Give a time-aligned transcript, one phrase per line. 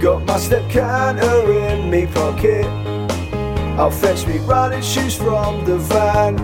[0.00, 2.66] Got my step counter in me pocket.
[3.78, 6.36] I'll fetch me running shoes from the van.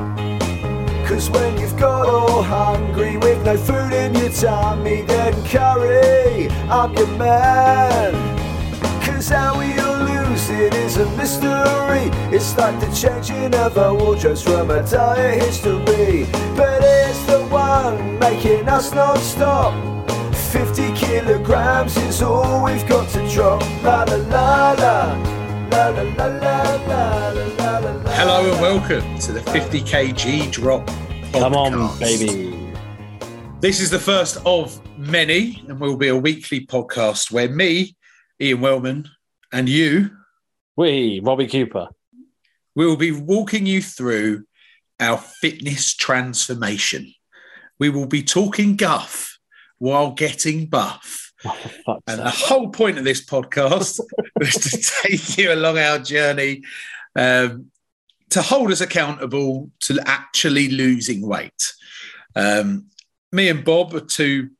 [1.06, 6.94] Cause when you've got all hungry with no food in your tummy, then curry, I'm
[6.94, 8.14] your man.
[9.04, 12.08] Cause how we'll lose it is a mystery.
[12.34, 16.26] It's like the changing of our wardrobes from a dire history.
[16.56, 19.74] But it's the one making us non stop.
[20.52, 23.60] 50 kilograms is all we've got to drop.
[23.82, 25.14] La la la la.
[25.70, 28.10] La la la la la la la la.
[28.12, 30.86] Hello and welcome to the 50 kg drop.
[31.32, 32.72] Come on, baby.
[33.60, 37.96] This is the first of many, and will be a weekly podcast where me,
[38.40, 39.08] Ian Wellman,
[39.52, 40.10] and you
[40.76, 41.88] We, Robbie Cooper.
[42.74, 44.44] will be walking you through
[45.00, 47.12] our fitness transformation.
[47.78, 49.31] We will be talking guff
[49.82, 51.32] while getting buff.
[51.88, 53.98] Oh, And the whole point of this podcast
[54.38, 56.62] was to take you along our journey
[57.16, 57.72] um,
[58.30, 61.72] to hold us accountable to actually losing weight.
[62.36, 62.86] Um,
[63.32, 64.50] me and Bob are two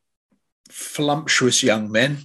[0.71, 2.19] flumptuous young men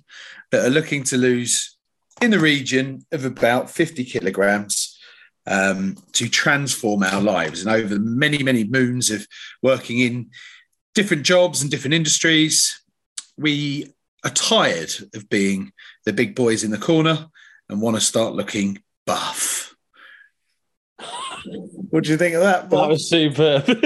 [0.50, 1.78] that are looking to lose
[2.20, 4.98] in the region of about 50 kilograms
[5.46, 7.62] um, to transform our lives.
[7.62, 9.28] And over many, many moons of
[9.62, 10.32] working in
[10.96, 12.82] different jobs and different industries,
[13.38, 13.94] we
[14.24, 15.72] are tired of being
[16.06, 17.28] the big boys in the corner
[17.70, 19.76] and want to start looking buff.
[21.90, 23.66] What do you think of that, That was superb.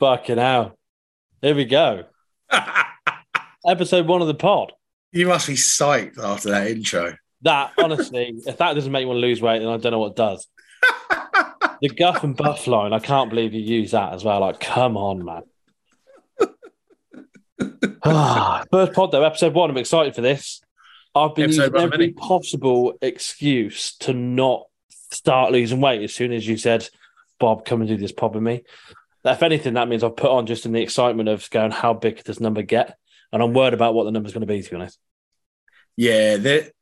[0.00, 0.76] Fucking hell.
[1.40, 2.04] Here we go.
[3.66, 4.72] Episode one of the pod.
[5.12, 7.14] you must be psyched after that intro.
[7.42, 9.98] That, honestly, if that doesn't make you want to lose weight, then I don't know
[9.98, 10.46] what does.
[11.80, 14.40] The guff and buff line, I can't believe you use that as well.
[14.40, 15.42] Like, come on, man.
[18.04, 19.70] Ah, First pod, though, episode one.
[19.70, 20.60] I'm excited for this.
[21.14, 22.12] I've been Episode using every many.
[22.12, 24.64] possible excuse to not
[25.12, 26.88] start losing weight as soon as you said,
[27.38, 28.62] Bob, come and do this pod with me.
[29.24, 32.16] If anything, that means I've put on just in the excitement of going, how big
[32.16, 32.96] could this number get?
[33.32, 34.98] And I'm worried about what the number's going to be, to be honest.
[35.96, 36.72] Yeah, the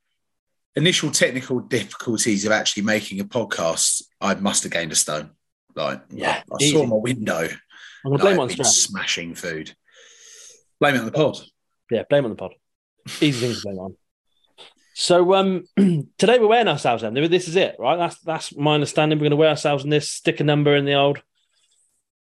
[0.75, 5.31] initial technical difficulties of actually making a podcast, I must have gained a stone.
[5.77, 7.49] Like, Yeah, I saw my window.
[8.05, 8.77] I'm going to blame on stress.
[8.79, 9.75] smashing food.
[10.83, 11.39] Blame it on the pod.
[11.93, 12.55] Yeah, blame on the pod.
[13.21, 13.97] Easy thing to blame on.
[14.95, 15.63] So um
[16.19, 17.15] today we're wearing ourselves then.
[17.15, 17.95] This is it, right?
[17.95, 19.21] That's that's my understanding.
[19.21, 21.23] We're gonna wear ourselves in this, stick a number in the old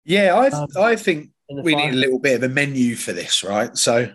[0.07, 1.29] Yeah, I Um, I think
[1.63, 1.85] we file.
[1.85, 3.77] need a little bit of a menu for this, right?
[3.77, 4.15] So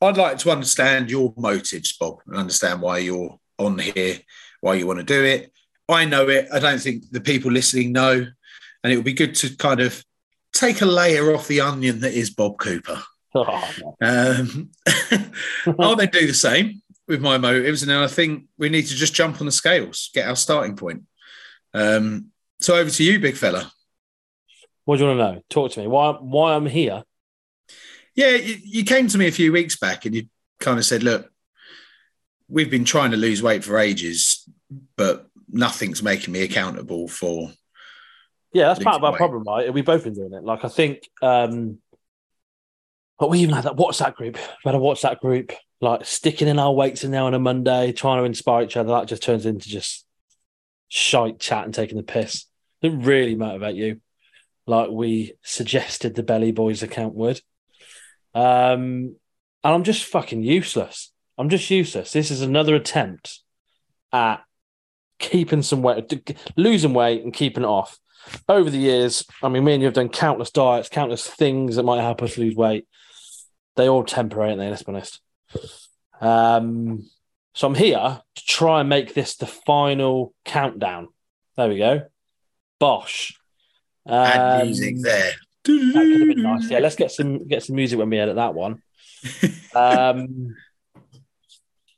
[0.00, 4.20] I'd like to understand your motives, Bob, and understand why you're on here,
[4.60, 5.52] why you want to do it.
[5.88, 6.46] I know it.
[6.52, 8.26] I don't think the people listening know.
[8.84, 10.04] And it would be good to kind of
[10.52, 13.02] take a layer off the onion that is Bob Cooper.
[13.78, 13.94] Oh.
[14.00, 14.70] Um,
[15.78, 17.82] I'll then do the same with my motives.
[17.82, 20.76] And then I think we need to just jump on the scales, get our starting
[20.76, 21.02] point.
[21.74, 22.26] Um,
[22.60, 23.70] so over to you, big fella.
[24.84, 25.42] What do you want to know?
[25.50, 25.86] Talk to me.
[25.86, 27.02] Why why I'm here?
[28.14, 30.26] Yeah, you, you came to me a few weeks back and you
[30.60, 31.30] kind of said, look,
[32.48, 34.48] we've been trying to lose weight for ages,
[34.96, 37.50] but nothing's making me accountable for.
[38.52, 39.18] Yeah, that's part of our Weight.
[39.18, 39.72] problem, right?
[39.72, 40.44] We've both been doing it.
[40.44, 41.78] Like I think um
[43.18, 44.36] but we even had that WhatsApp group.
[44.36, 47.92] We had a WhatsApp group, like sticking in our weights in there on a Monday,
[47.92, 48.90] trying to inspire each other.
[48.90, 50.04] That just turns into just
[50.88, 52.46] shite chat and taking the piss.
[52.82, 54.00] Didn't really motivate you,
[54.66, 57.40] like we suggested the Belly Boys account would.
[58.34, 59.16] Um,
[59.64, 61.12] and I'm just fucking useless.
[61.38, 62.12] I'm just useless.
[62.12, 63.40] This is another attempt
[64.12, 64.42] at
[65.18, 67.98] keeping some weight, losing weight and keeping it off.
[68.48, 71.84] Over the years, I mean, me and you have done countless diets, countless things that
[71.84, 72.86] might help us lose weight.
[73.76, 74.70] They all temporary, aren't they?
[74.70, 75.20] Let's be honest.
[76.20, 77.08] Um,
[77.54, 81.08] so I'm here to try and make this the final countdown.
[81.56, 82.02] There we go.
[82.78, 83.38] Bosh.
[84.04, 85.32] Um, music there.
[85.64, 86.70] that could have been nice.
[86.70, 88.82] Yeah, let's get some get some music when we edit that one.
[89.74, 90.56] Um,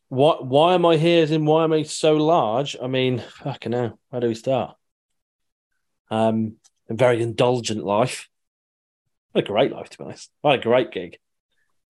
[0.09, 0.45] what?
[0.45, 1.23] Why am I here?
[1.23, 2.77] As in, why am I so large?
[2.83, 4.01] I mean, fucking hell.
[4.09, 4.78] Where do we start?
[6.11, 6.57] Um,
[6.89, 8.29] a very indulgent life.
[9.35, 10.31] I had a great life, to be honest.
[10.43, 11.19] I had a great gig,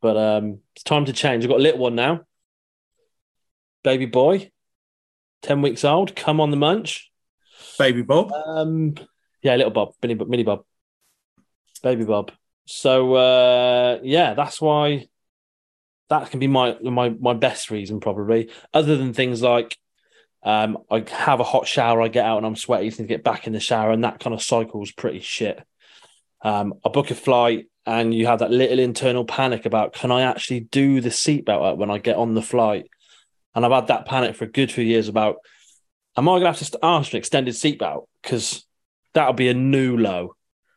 [0.03, 1.45] but um, it's time to change.
[1.45, 2.23] I've got a little one now.
[3.85, 4.51] Baby boy,
[5.43, 6.17] ten weeks old.
[6.17, 7.11] Come on the munch.
[7.79, 8.33] Baby Bob.
[8.33, 8.95] Um,
[9.43, 10.65] yeah, little Bob, mini, mini Bob,
[11.83, 12.33] baby Bob.
[12.67, 15.07] So uh, yeah, that's why
[16.09, 18.51] that can be my my my best reason probably.
[18.75, 19.79] Other than things like
[20.43, 23.47] um, I have a hot shower, I get out and I'm sweaty, to get back
[23.47, 25.63] in the shower, and that kind of cycle is pretty shit.
[26.43, 30.23] Um, I book a flight, and you have that little internal panic about can I
[30.23, 32.87] actually do the seatbelt up when I get on the flight?
[33.59, 35.39] and I've had that panic for a good few years about,
[36.17, 38.07] am I going to have to ask for an extended seatbelt?
[38.23, 38.65] Because
[39.15, 40.37] that'll be a new low.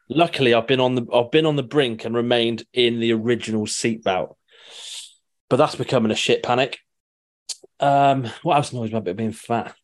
[0.10, 3.68] Luckily, I've been on the I've been on the brink and remained in the original
[3.68, 4.36] seatbelt,
[5.48, 6.80] but that's becoming a shit panic.
[7.82, 9.76] Um, what else annoys me about being fat?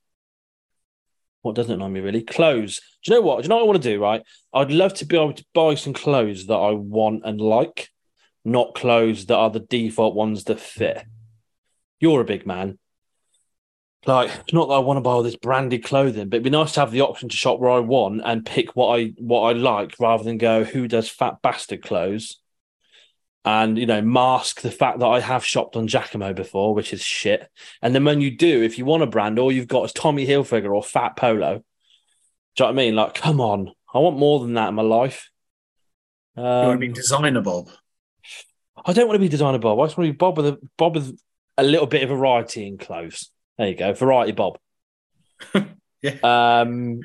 [1.42, 2.22] What doesn't annoy me really?
[2.22, 2.80] Clothes.
[3.04, 3.38] Do you know what?
[3.38, 4.02] Do you know what I want to do?
[4.02, 4.22] Right,
[4.54, 7.90] I'd love to be able to buy some clothes that I want and like,
[8.46, 11.04] not clothes that are the default ones that fit.
[12.00, 12.78] You're a big man.
[14.06, 16.50] Like, it's not that I want to buy all this branded clothing, but it'd be
[16.52, 19.42] nice to have the option to shop where I want and pick what I what
[19.42, 22.38] I like rather than go who does fat bastard clothes
[23.48, 27.02] and you know mask the fact that I have shopped on Jacamo before, which is
[27.02, 27.50] shit.
[27.82, 30.28] And then when you do, if you want a brand, all you've got is Tommy
[30.28, 31.64] Hilfiger or Fat Polo.
[32.56, 32.96] Do you know what I mean?
[32.96, 35.30] Like, come on, I want more than that in my life.
[36.36, 37.70] you want to be Um, designer, Bob.
[38.86, 39.80] I don't want to be designer Bob.
[39.80, 41.18] I just want to be Bob with a Bob with
[41.58, 43.32] a little bit of variety in clothes.
[43.58, 44.58] There you go, variety Bob.
[46.04, 46.60] Yeah.
[46.62, 47.00] Um,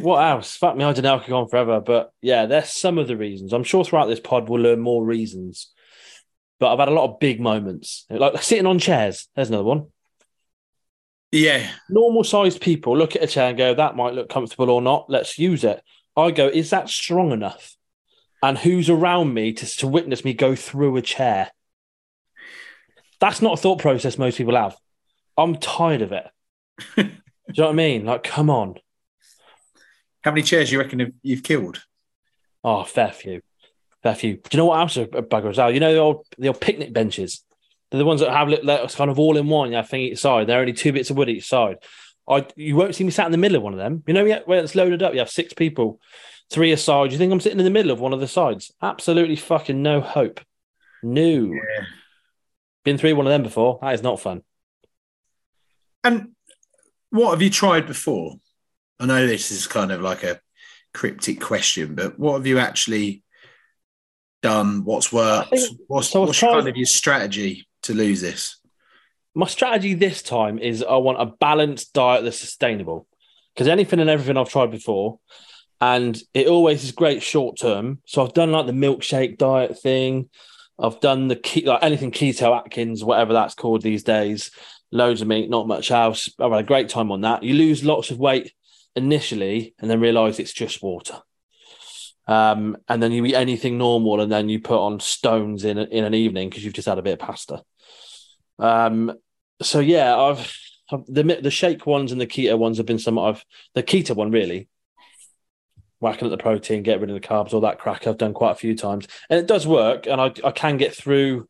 [0.00, 0.56] what else?
[0.56, 1.16] Fuck me, I don't know.
[1.16, 3.52] I could go on forever, but yeah, there's some of the reasons.
[3.52, 5.70] I'm sure throughout this pod we'll learn more reasons.
[6.58, 9.28] But I've had a lot of big moments, like sitting on chairs.
[9.34, 9.86] There's another one.
[11.30, 14.82] Yeah, Normal sized people look at a chair and go, "That might look comfortable or
[14.82, 15.08] not.
[15.08, 15.82] Let's use it."
[16.16, 17.76] I go, "Is that strong enough?"
[18.42, 21.50] And who's around me to, to witness me go through a chair?
[23.20, 24.76] That's not a thought process most people have.
[25.36, 26.26] I'm tired of it.
[26.96, 28.04] Do you know what I mean?
[28.04, 28.76] Like, come on.
[30.22, 31.82] how many chairs do you reckon you've killed?
[32.62, 33.40] Oh, fair few.
[34.08, 34.34] Fair few.
[34.36, 35.70] Do you know what else are a bugger as well?
[35.70, 37.44] You know the old, the old picnic benches?
[37.90, 40.18] They're the ones that have li- like, kind of all in one, yeah, thing each
[40.18, 40.46] side.
[40.46, 41.76] They're only two bits of wood each side.
[42.28, 44.02] I You won't see me sat in the middle of one of them.
[44.06, 46.00] You know, yeah, where it's loaded up, you have six people,
[46.50, 47.12] three aside.
[47.12, 48.72] You think I'm sitting in the middle of one of the sides?
[48.80, 50.40] Absolutely fucking no hope.
[51.02, 51.52] No.
[51.52, 51.84] Yeah.
[52.84, 53.78] Been through one of them before.
[53.82, 54.42] That is not fun.
[56.02, 56.30] And
[57.10, 58.36] what have you tried before?
[58.98, 60.40] I know this is kind of like a
[60.94, 63.22] cryptic question, but what have you actually
[64.42, 64.84] done?
[64.84, 65.50] What's worked?
[65.50, 68.56] Think- What's, so what's kind of your strategy to lose this?
[69.34, 73.06] my strategy this time is I want a balanced diet that's sustainable.
[73.54, 75.20] Because anything and everything I've tried before,
[75.80, 78.00] and it always is great short term.
[78.04, 80.28] So I've done like the milkshake diet thing.
[80.76, 84.50] I've done the ke- like anything keto Atkins, whatever that's called these days.
[84.90, 86.28] Loads of meat, not much else.
[86.40, 87.42] I've had a great time on that.
[87.44, 88.52] You lose lots of weight
[88.96, 91.20] initially, and then realize it's just water.
[92.28, 96.04] Um, and then you eat anything normal, and then you put on stones in in
[96.04, 97.62] an evening because you've just had a bit of pasta.
[98.58, 99.14] Um,
[99.62, 100.54] so yeah, I've,
[100.90, 103.42] I've the the shake ones and the keto ones have been some I've
[103.74, 104.68] the keto one really
[106.00, 108.06] whacking at the protein, get rid of the carbs, all that crack.
[108.06, 110.94] I've done quite a few times, and it does work, and I I can get
[110.94, 111.48] through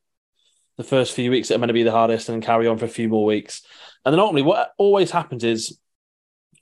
[0.77, 2.85] the first few weeks that are going to be the hardest, and carry on for
[2.85, 3.63] a few more weeks.
[4.05, 5.77] And then ultimately, what always happens is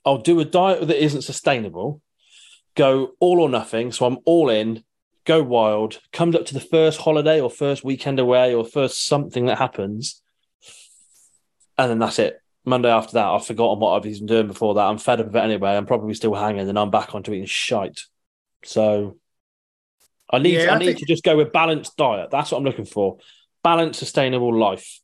[0.03, 2.01] I'll do a diet that isn't sustainable,
[2.77, 3.91] go all or nothing.
[3.91, 4.83] So I'm all in,
[5.25, 5.99] go wild.
[6.13, 10.21] Comes up to the first holiday or first weekend away or first something that happens,
[11.77, 12.39] and then that's it.
[12.63, 14.87] Monday after that, I've forgotten what I've been doing before that.
[14.87, 15.71] I'm fed up of it anyway.
[15.75, 18.01] I'm probably still hanging, and I'm back onto eating shite.
[18.63, 19.17] So
[20.29, 22.29] I need Yeah, I I need think- to just go with balanced diet.
[22.31, 23.17] That's what I'm looking for.
[23.63, 25.01] Balanced, sustainable life.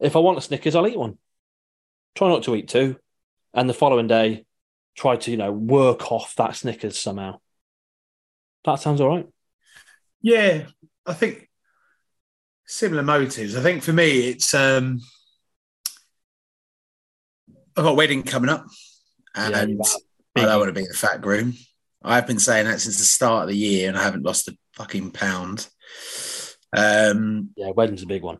[0.00, 1.18] If I want a Snickers, I'll eat one.
[2.14, 2.96] Try not to eat two,
[3.54, 4.44] and the following day,
[4.98, 7.38] try to you know work off that Snickers somehow.
[8.64, 9.26] That sounds all right.
[10.20, 10.66] Yeah,
[11.06, 11.48] I think
[12.66, 13.56] similar motives.
[13.56, 15.00] I think for me, it's um,
[17.76, 18.66] I've got a wedding coming up,
[19.34, 19.80] and you've
[20.36, 21.54] I don't want to be the fat groom.
[22.02, 24.56] I've been saying that since the start of the year, and I haven't lost a
[24.74, 25.68] fucking pound.
[26.76, 28.38] Um, Yeah, wedding's a big one.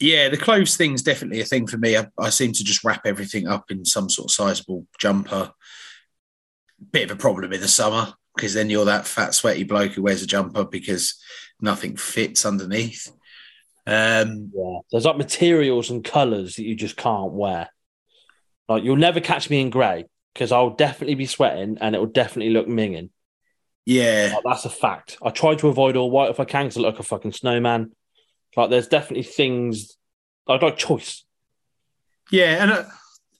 [0.00, 1.96] Yeah, the clothes thing's definitely a thing for me.
[1.96, 5.52] I, I seem to just wrap everything up in some sort of sizable jumper.
[6.92, 10.02] Bit of a problem in the summer because then you're that fat, sweaty bloke who
[10.02, 11.20] wears a jumper because
[11.60, 13.10] nothing fits underneath.
[13.86, 17.68] Um, Yeah, there's like materials and colours that you just can't wear.
[18.68, 22.06] Like you'll never catch me in grey because I'll definitely be sweating and it will
[22.06, 23.10] definitely look minging.
[23.86, 25.18] yeah, Like, that's a fact.
[25.22, 27.32] I try to avoid all white if I can because I look like a fucking
[27.32, 27.92] snowman.
[28.58, 29.96] Like there's definitely things
[30.48, 31.24] I like choice.
[32.32, 32.86] yeah, and I,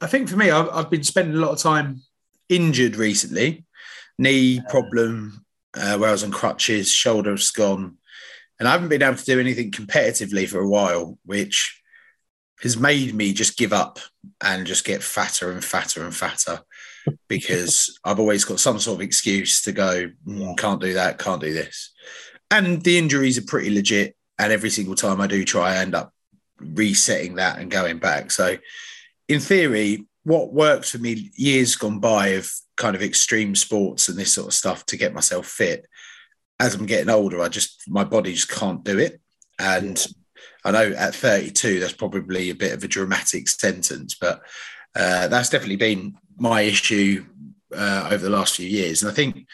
[0.01, 2.03] I think for me, I've, I've been spending a lot of time
[2.49, 3.65] injured recently.
[4.17, 5.45] Knee problem,
[5.77, 7.97] uh, where I was on crutches, shoulder's gone,
[8.61, 11.83] and I haven't been able to do anything competitively for a while, which
[12.63, 13.99] has made me just give up
[14.41, 16.61] and just get fatter and fatter and fatter
[17.29, 21.41] because I've always got some sort of excuse to go, "Mm, can't do that, can't
[21.41, 21.93] do this.
[22.53, 24.15] And the injuries are pretty legit.
[24.39, 26.13] And every single time I do try, I end up
[26.61, 28.31] resetting that and going back.
[28.31, 28.57] So,
[29.29, 34.19] in theory, what worked for me years gone by of kind of extreme sports and
[34.19, 35.87] this sort of stuff to get myself fit.
[36.61, 39.21] As I'm getting older, I just my body just can't do it,
[39.59, 40.05] and
[40.65, 44.43] I know at 32 that's probably a bit of a dramatic sentence, but
[44.97, 47.25] uh, that's definitely been my issue
[47.77, 49.03] uh, over the last few years.
[49.03, 49.47] And I think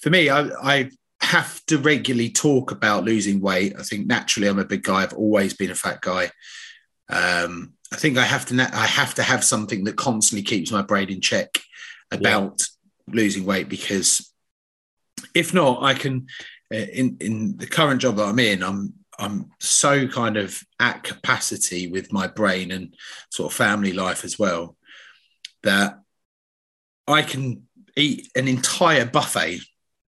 [0.00, 3.74] for me, I, I have to regularly talk about losing weight.
[3.78, 5.02] I think naturally I'm a big guy.
[5.02, 6.30] I've always been a fat guy.
[7.08, 10.82] Um, I think I have to I have to have something that constantly keeps my
[10.82, 11.60] brain in check
[12.10, 12.60] about
[13.08, 13.14] yeah.
[13.14, 14.32] losing weight because
[15.34, 16.26] if not, I can
[16.72, 21.02] uh, in in the current job that I'm in, I'm I'm so kind of at
[21.02, 22.94] capacity with my brain and
[23.30, 24.76] sort of family life as well
[25.62, 25.98] that
[27.06, 27.64] I can
[27.96, 29.60] eat an entire buffet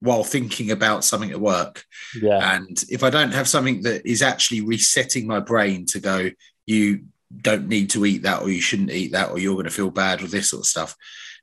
[0.01, 1.85] while thinking about something at work.
[2.21, 2.57] Yeah.
[2.57, 6.31] And if I don't have something that is actually resetting my brain to go,
[6.67, 7.05] you
[7.43, 9.91] don't need to eat that, or you shouldn't eat that, or you're going to feel
[9.91, 10.97] bad, or this sort of stuff,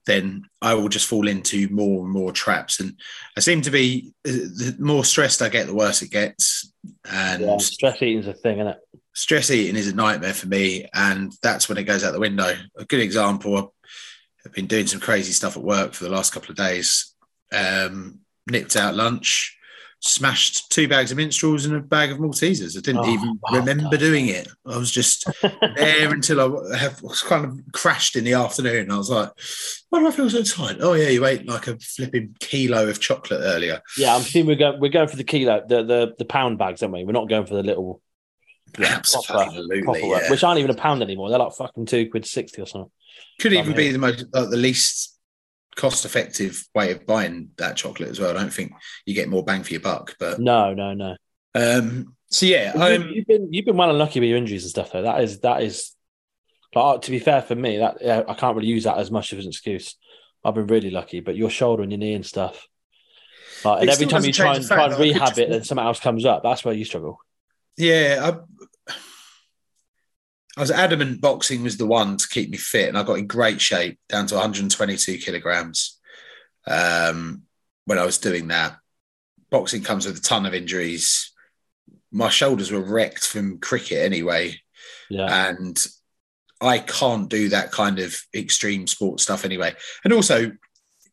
[0.05, 2.79] then I will just fall into more and more traps.
[2.79, 2.99] And
[3.35, 6.71] I seem to be the more stressed I get, the worse it gets.
[7.09, 8.79] And yeah, stress eating is a thing, isn't it?
[9.13, 12.53] Stress eating is a nightmare for me, and that's when it goes out the window.
[12.77, 13.73] A good example:
[14.45, 17.13] I've been doing some crazy stuff at work for the last couple of days.
[17.51, 19.57] Um, nipped out lunch,
[19.99, 22.77] smashed two bags of minstrels and a bag of Maltesers.
[22.77, 23.99] I didn't oh, even remember God.
[23.99, 24.47] doing it.
[24.65, 28.91] I was just there until I have, was kind of crashed in the afternoon.
[28.91, 29.31] I was like,
[29.89, 30.77] why do I feel so tired?
[30.81, 33.81] Oh yeah, you ate like a flipping kilo of chocolate earlier.
[33.97, 36.83] Yeah, I'm seeing we're going we're going for the kilo, the the, the pound bags,
[36.83, 37.03] aren't we?
[37.03, 38.01] We're not going for the little
[38.77, 40.29] yeah, Absolutely, proper, proper yeah.
[40.29, 41.29] which aren't even a pound anymore.
[41.29, 42.91] They're like fucking two quid sixty or something.
[43.39, 45.16] Could even be the most like the least
[45.77, 48.31] cost effective way of buying that chocolate as well.
[48.31, 48.73] I don't think
[49.05, 50.15] you get more bang for your buck.
[50.19, 51.15] But no, no, no.
[51.55, 54.71] Um, so yeah, you, um, you've been you've been well unlucky with your injuries and
[54.71, 55.03] stuff though.
[55.03, 55.93] That is that is.
[56.73, 59.31] But to be fair for me, that yeah, I can't really use that as much
[59.31, 59.95] of an excuse.
[60.43, 62.67] I've been really lucky, but your shoulder and your knee and stuff.
[63.63, 66.25] Like, and every time you try and try and rehab it, and something else comes
[66.25, 66.43] up.
[66.43, 67.19] That's where you struggle.
[67.77, 68.31] Yeah,
[70.57, 73.27] I, was adamant boxing was the one to keep me fit, and I got in
[73.27, 75.99] great shape down to 122 kilograms
[76.65, 77.43] um,
[77.85, 78.77] when I was doing that.
[79.49, 81.31] Boxing comes with a ton of injuries.
[82.11, 84.59] My shoulders were wrecked from cricket anyway,
[85.09, 85.49] yeah.
[85.49, 85.87] and
[86.59, 89.75] I can't do that kind of extreme sport stuff anyway.
[90.03, 90.51] And also,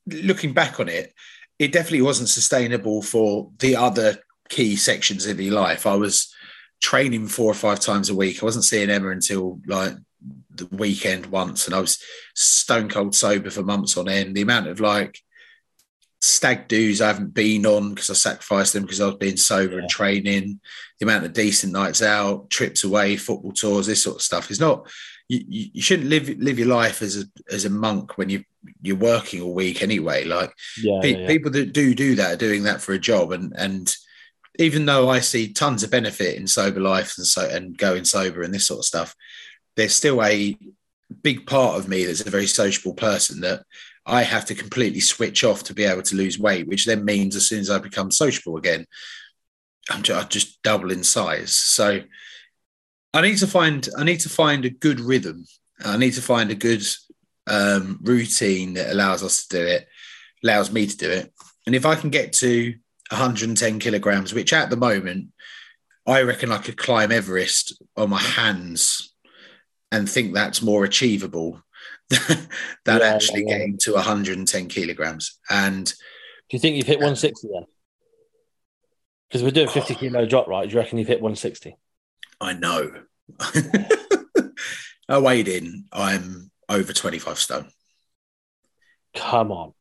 [0.07, 1.13] looking back on it,
[1.59, 5.87] it definitely wasn't sustainable for the other key sections of your life.
[5.87, 6.34] I was
[6.81, 8.43] training four or five times a week.
[8.43, 9.95] I wasn't seeing Emma until like
[10.55, 12.03] the weekend once, and I was
[12.35, 14.35] stone cold sober for months on end.
[14.35, 15.21] The amount of like
[16.21, 19.75] stag do's I haven't been on because I sacrificed them because I was being sober
[19.75, 19.81] yeah.
[19.81, 20.61] and training.
[20.99, 24.61] The amount of decent nights out, trips away, football tours, this sort of stuff is
[24.61, 24.89] not.
[25.29, 28.45] You, you shouldn't live live your life as a as a monk when you
[28.83, 30.25] you're working all week anyway.
[30.25, 30.53] Like
[30.83, 31.27] yeah, pe- yeah.
[31.27, 33.95] people that do do that are doing that for a job, and and
[34.59, 38.43] even though I see tons of benefit in sober life and so and going sober
[38.43, 39.15] and this sort of stuff,
[39.77, 40.57] there's still a
[41.23, 43.63] big part of me that's a very sociable person that
[44.07, 47.37] I have to completely switch off to be able to lose weight, which then means
[47.37, 48.87] as soon as I become sociable again,
[49.91, 51.55] I'm just, I just double in size.
[51.55, 52.01] So
[53.13, 55.47] I need to find I need to find a good rhythm.
[55.85, 56.83] I need to find a good
[57.47, 59.87] um, routine that allows us to do it,
[60.43, 61.33] allows me to do it.
[61.67, 62.75] And if I can get to
[63.11, 65.29] 110 kilograms, which at the moment,
[66.07, 69.15] I reckon I could climb Everest on my hands
[69.91, 71.63] and think that's more achievable
[72.11, 72.49] than
[72.87, 73.59] yeah, actually yeah.
[73.59, 75.39] getting to 110 kilograms.
[75.49, 77.65] And do you think you've hit 160 then?
[79.29, 80.69] Because we're doing 50 oh, kilo drop, right?
[80.69, 81.77] Do you reckon you've hit 160?
[82.41, 82.93] I know.
[85.09, 87.69] I weighed in, I'm over 25 stone.
[89.15, 89.73] Come on.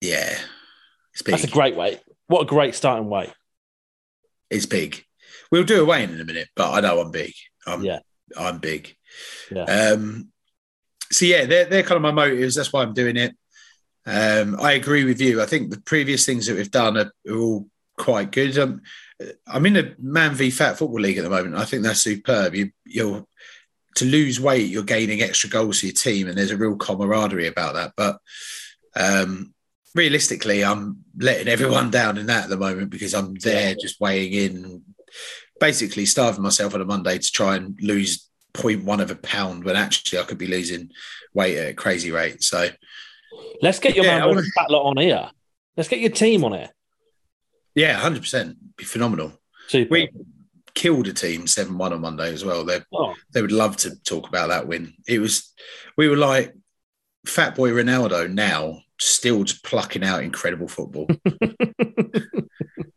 [0.00, 0.36] Yeah.
[1.24, 2.00] That's a great weight.
[2.32, 3.30] What a great starting weight.
[4.48, 5.04] It's big.
[5.50, 7.34] We'll do a weigh in in a minute, but I know I'm big.
[7.66, 7.98] I'm, yeah.
[8.34, 8.96] I'm big.
[9.50, 9.64] Yeah.
[9.64, 10.30] Um,
[11.10, 12.54] so yeah, they're, they're kind of my motives.
[12.54, 13.36] That's why I'm doing it.
[14.06, 15.42] Um, I agree with you.
[15.42, 18.56] I think the previous things that we've done are, are all quite good.
[18.56, 18.80] Um,
[19.46, 21.56] I'm in a man v fat football league at the moment.
[21.56, 22.54] I think that's superb.
[22.54, 23.26] You, you're
[23.96, 27.48] to lose weight, you're gaining extra goals for your team, and there's a real camaraderie
[27.48, 27.92] about that.
[27.94, 28.16] But
[28.96, 29.52] um,
[29.94, 34.32] realistically, I'm letting everyone down in that at the moment because I'm there just weighing
[34.32, 34.82] in,
[35.60, 39.76] basically starving myself on a Monday to try and lose 0.1 of a pound when
[39.76, 40.90] actually I could be losing
[41.34, 42.42] weight at a crazy rate.
[42.42, 42.68] So
[43.60, 44.42] let's get your yeah, man wanna...
[44.56, 45.30] fat lot on here.
[45.76, 46.70] Let's get your team on it.
[47.74, 49.32] Yeah, hundred percent, be phenomenal.
[49.68, 49.90] Super.
[49.90, 50.10] We
[50.74, 52.64] killed a team seven one on Monday as well.
[52.64, 54.94] They Oh, they would love to talk about that win.
[55.08, 55.52] It was
[55.96, 56.54] we were like
[57.26, 61.06] Fat Boy Ronaldo now, still just plucking out incredible football.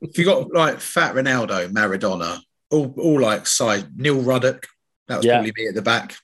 [0.01, 2.39] if you got like Fat Ronaldo, Maradona,
[2.71, 4.67] all all like side Neil Ruddock,
[5.07, 5.33] that was Yeah.
[5.35, 6.15] probably me at the back.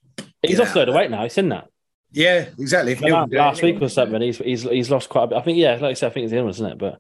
[0.42, 1.24] he's Get off of weight now.
[1.24, 1.68] He's in that.
[2.12, 2.96] Yeah, exactly.
[2.96, 5.28] Neil Last, can do it, last week or something, he's, he's he's lost quite a
[5.28, 5.38] bit.
[5.38, 6.78] I think, yeah, like I said, I think it's the illness, isn't it?
[6.78, 7.00] But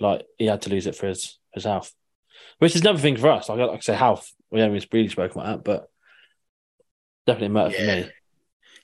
[0.00, 1.92] like he had to lose it for his his health,
[2.58, 3.48] which is another thing for us.
[3.48, 4.32] Like, like I say, health.
[4.50, 5.88] We haven't really spoken about that, but
[7.26, 8.10] definitely a matter for me.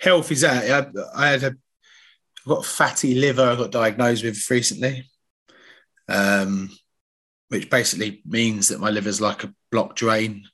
[0.01, 0.93] Health is that.
[1.17, 1.55] I, I had a
[2.49, 3.43] I've got fatty liver.
[3.43, 5.07] I got diagnosed with recently,
[6.09, 6.71] um,
[7.49, 10.45] which basically means that my liver's like a blocked drain.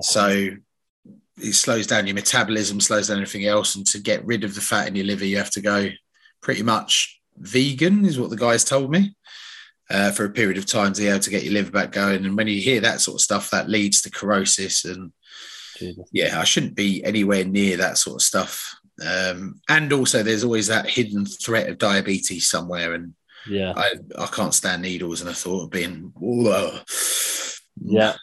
[0.00, 0.48] So
[1.36, 3.74] it slows down your metabolism, slows down everything else.
[3.74, 5.90] And to get rid of the fat in your liver, you have to go
[6.40, 9.14] pretty much vegan, is what the guys told me.
[9.90, 12.24] Uh, for a period of time to be able to get your liver back going.
[12.24, 14.86] And when you hear that sort of stuff, that leads to cirrhosis.
[14.86, 15.12] And
[15.76, 16.08] Jesus.
[16.12, 18.74] yeah, I shouldn't be anywhere near that sort of stuff.
[19.04, 22.94] Um, and also, there's always that hidden threat of diabetes somewhere.
[22.94, 23.14] And
[23.48, 25.20] Yeah, I, I can't stand needles.
[25.20, 26.78] And I thought of being, "Whoa."
[27.84, 28.14] yeah,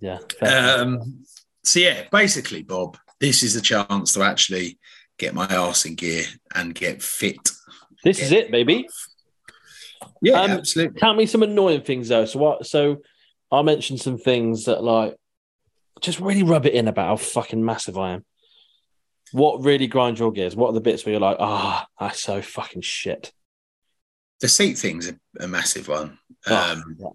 [0.00, 0.18] yeah.
[0.40, 1.24] Um,
[1.62, 4.78] so yeah, basically, Bob, this is the chance to actually
[5.18, 7.50] get my arse in gear and get fit.
[8.02, 8.88] this is it, baby.
[10.22, 10.98] Yeah, Um, absolutely.
[10.98, 12.24] Tell me some annoying things though.
[12.24, 12.66] So what?
[12.66, 13.02] So
[13.52, 15.14] I mentioned some things that like
[16.00, 18.24] just really rub it in about how fucking massive I am.
[19.32, 20.56] What really grinds your gears?
[20.56, 23.32] What are the bits where you're like, ah, that's so fucking shit?
[24.40, 26.18] The seat thing's a, a massive one.
[26.46, 27.08] Oh, Um, yeah.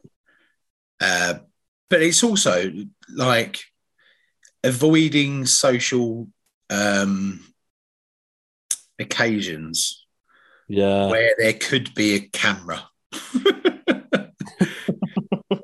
[1.01, 1.33] uh,
[1.89, 2.71] but it's also
[3.09, 3.59] like
[4.63, 6.27] avoiding social
[6.69, 7.41] um,
[8.99, 10.05] occasions
[10.67, 11.07] yeah.
[11.07, 12.83] where there could be a camera.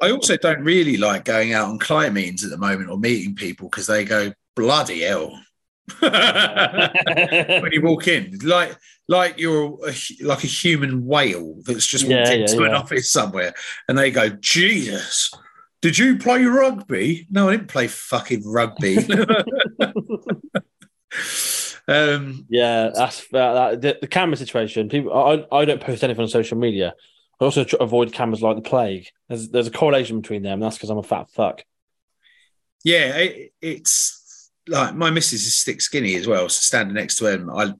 [0.03, 3.35] I also don't really like going out on client meetings at the moment or meeting
[3.35, 5.39] people because they go bloody hell
[5.99, 8.75] when you walk in, like
[9.07, 12.77] like you're a, like a human whale that's just walked Yeah, yeah, into an yeah.
[12.77, 13.53] office somewhere,
[13.87, 15.31] and they go, Jesus.
[15.81, 17.27] Did you play rugby?
[17.31, 18.97] No, I didn't play fucking rugby.
[21.87, 24.89] um, Yeah, that's that, that, the, the camera situation.
[24.89, 26.93] People, I, I don't post anything on social media.
[27.39, 29.07] I also avoid cameras like the plague.
[29.27, 30.59] There's there's a correlation between them.
[30.59, 31.63] That's because I'm a fat fuck.
[32.83, 34.20] yeah, it, it's
[34.67, 36.49] like my missus is stick skinny as well.
[36.49, 37.73] So standing next to him, I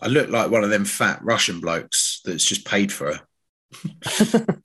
[0.00, 3.20] I look like one of them fat Russian blokes that's just paid for her.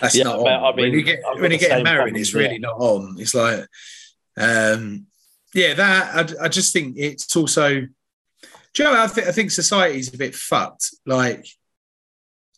[0.00, 0.64] That's Yeah, not but on.
[0.64, 2.58] I when mean, you get I've when you get married, problem, it's really yeah.
[2.58, 3.16] not on.
[3.18, 3.66] It's like,
[4.36, 5.06] um,
[5.54, 7.80] yeah, that I, I just think it's also.
[7.80, 9.02] Do you know?
[9.02, 10.94] I think I think society's a bit fucked.
[11.04, 11.46] Like,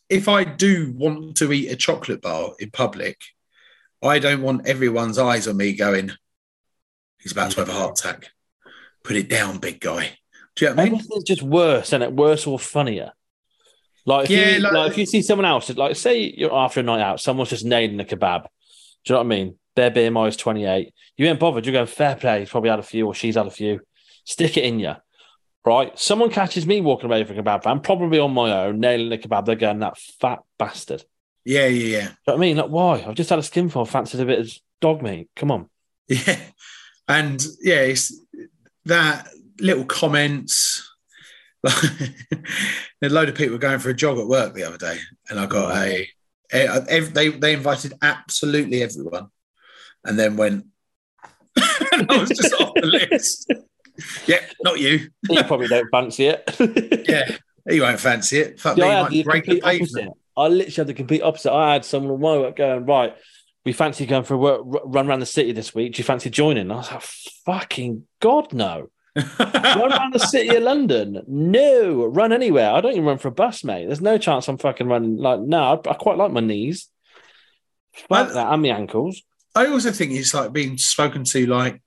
[0.09, 3.19] if I do want to eat a chocolate bar in public,
[4.03, 6.11] I don't want everyone's eyes on me going.
[7.25, 8.27] He's about to have a heart attack.
[9.03, 10.11] Put it down, big guy.
[10.55, 10.93] Do you know what I mean?
[10.99, 13.13] Everything's just worse, and it worse or funnier.
[14.05, 16.81] Like, if Yeah, you, like- like, if you see someone else, like say you're after
[16.81, 18.43] a night out, someone's just nailing a kebab.
[18.43, 18.47] Do
[19.07, 19.55] you know what I mean?
[19.75, 20.93] Their BMI is 28.
[21.17, 21.65] You ain't bothered.
[21.65, 22.41] You're going fair play.
[22.41, 23.79] He's probably had a few, or she's had a few.
[24.23, 24.93] Stick it in you,
[25.65, 25.97] right?
[25.97, 29.17] Someone catches me walking away from a kebab van, probably on my own, nailing a
[29.17, 29.45] kebab.
[29.45, 31.03] They're going that fat bastard.
[31.43, 31.99] Yeah, yeah, yeah.
[31.99, 32.57] Do you know what I mean?
[32.57, 33.03] Like, why?
[33.07, 33.85] I've just had a skinful.
[33.85, 35.29] Fancied a bit of dog meat.
[35.35, 35.69] Come on.
[36.07, 36.37] Yeah.
[37.07, 38.19] And yeah, it's
[38.85, 39.27] that
[39.59, 40.81] little comments.
[41.65, 44.97] a load of people were going for a jog at work the other day,
[45.29, 46.07] and I got a,
[46.53, 49.27] a- they they invited absolutely everyone,
[50.03, 50.65] and then went,
[51.91, 53.51] and I was just off the list.
[54.27, 55.09] Yeah, not you.
[55.29, 56.43] You probably don't fancy it.
[57.09, 57.37] Yeah,
[57.69, 58.59] he won't fancy it.
[58.59, 60.09] Fuck Yeah, me, I had the might break the complete opposite.
[60.37, 61.51] I literally had the complete opposite.
[61.53, 63.15] I had someone on my work going, right,
[63.65, 65.93] we fancy going for a work, run around the city this week.
[65.93, 66.69] Do you fancy joining?
[66.71, 67.01] I was like,
[67.45, 68.89] fucking God, no.
[69.39, 71.23] run around the city of London?
[71.27, 72.05] No.
[72.05, 72.71] Run anywhere.
[72.71, 73.85] I don't even run for a bus, mate.
[73.85, 75.17] There's no chance I'm fucking running.
[75.17, 76.89] Like, no, I, I quite like my knees.
[78.09, 79.21] Fuck that, and my ankles.
[79.55, 81.81] I also think it's like being spoken to like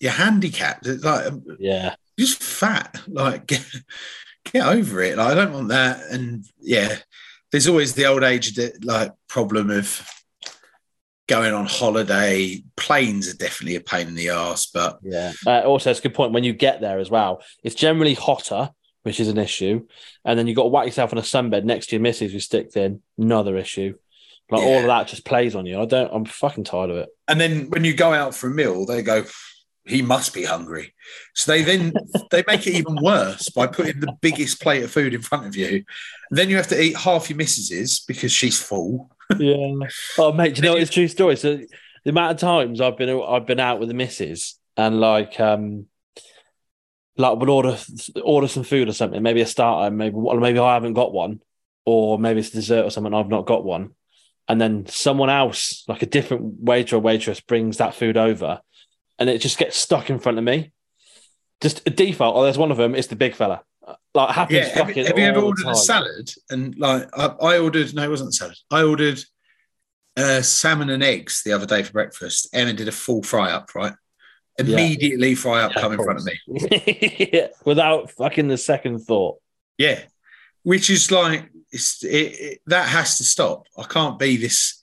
[0.00, 0.86] you're handicapped.
[0.88, 1.94] It's like um, Yeah.
[2.18, 3.00] just fat.
[3.06, 3.64] Like get,
[4.52, 5.16] get over it.
[5.16, 6.00] Like I don't want that.
[6.10, 6.96] And yeah,
[7.52, 10.04] there's always the old age like problem of
[11.28, 12.62] going on holiday.
[12.76, 15.32] Planes are definitely a pain in the ass, but Yeah.
[15.46, 17.42] Uh, also, it's a good point when you get there as well.
[17.62, 18.70] It's generally hotter,
[19.02, 19.86] which is an issue.
[20.24, 22.44] And then you've got to whack yourself on a sunbed next to your missus who's
[22.44, 23.94] stick thin, another issue.
[24.50, 25.80] Like all of that just plays on you.
[25.80, 27.08] I don't, I'm fucking tired of it.
[27.26, 29.24] and then when you go out for a meal, they go,
[29.84, 30.94] he must be hungry.
[31.34, 31.92] So they then
[32.30, 35.56] they make it even worse by putting the biggest plate of food in front of
[35.56, 35.84] you.
[36.30, 39.10] And then you have to eat half your missus's because she's full.
[39.38, 39.88] Yeah.
[40.18, 40.76] Oh, mate, do you know?
[40.76, 41.36] It's true story.
[41.36, 41.58] So
[42.04, 45.86] the amount of times I've been I've been out with the missus and like um
[47.16, 47.76] like would order
[48.24, 51.40] order some food or something, maybe a starter, maybe well, maybe I haven't got one,
[51.84, 53.90] or maybe it's dessert or something I've not got one,
[54.48, 58.60] and then someone else, like a different waiter or waitress, brings that food over,
[59.18, 60.72] and it just gets stuck in front of me.
[61.60, 62.34] Just a default.
[62.34, 62.94] Oh, there's one of them.
[62.94, 63.62] It's the big fella.
[64.14, 64.58] Like it happens.
[64.58, 67.94] Yeah, have, have you ever ordered a salad and like I, I ordered?
[67.94, 68.56] No, it wasn't salad.
[68.70, 69.22] I ordered
[70.16, 72.48] uh, salmon and eggs the other day for breakfast.
[72.52, 73.94] Emma did a full fry up, right?
[74.58, 74.78] Yeah.
[74.78, 77.30] Immediately fry up Yeah, come in front of me.
[77.32, 79.40] Yeah, without fucking the second thought.
[79.78, 80.00] Yeah,
[80.62, 83.66] which is like it's, it, it, that has to stop.
[83.78, 84.82] I can't be this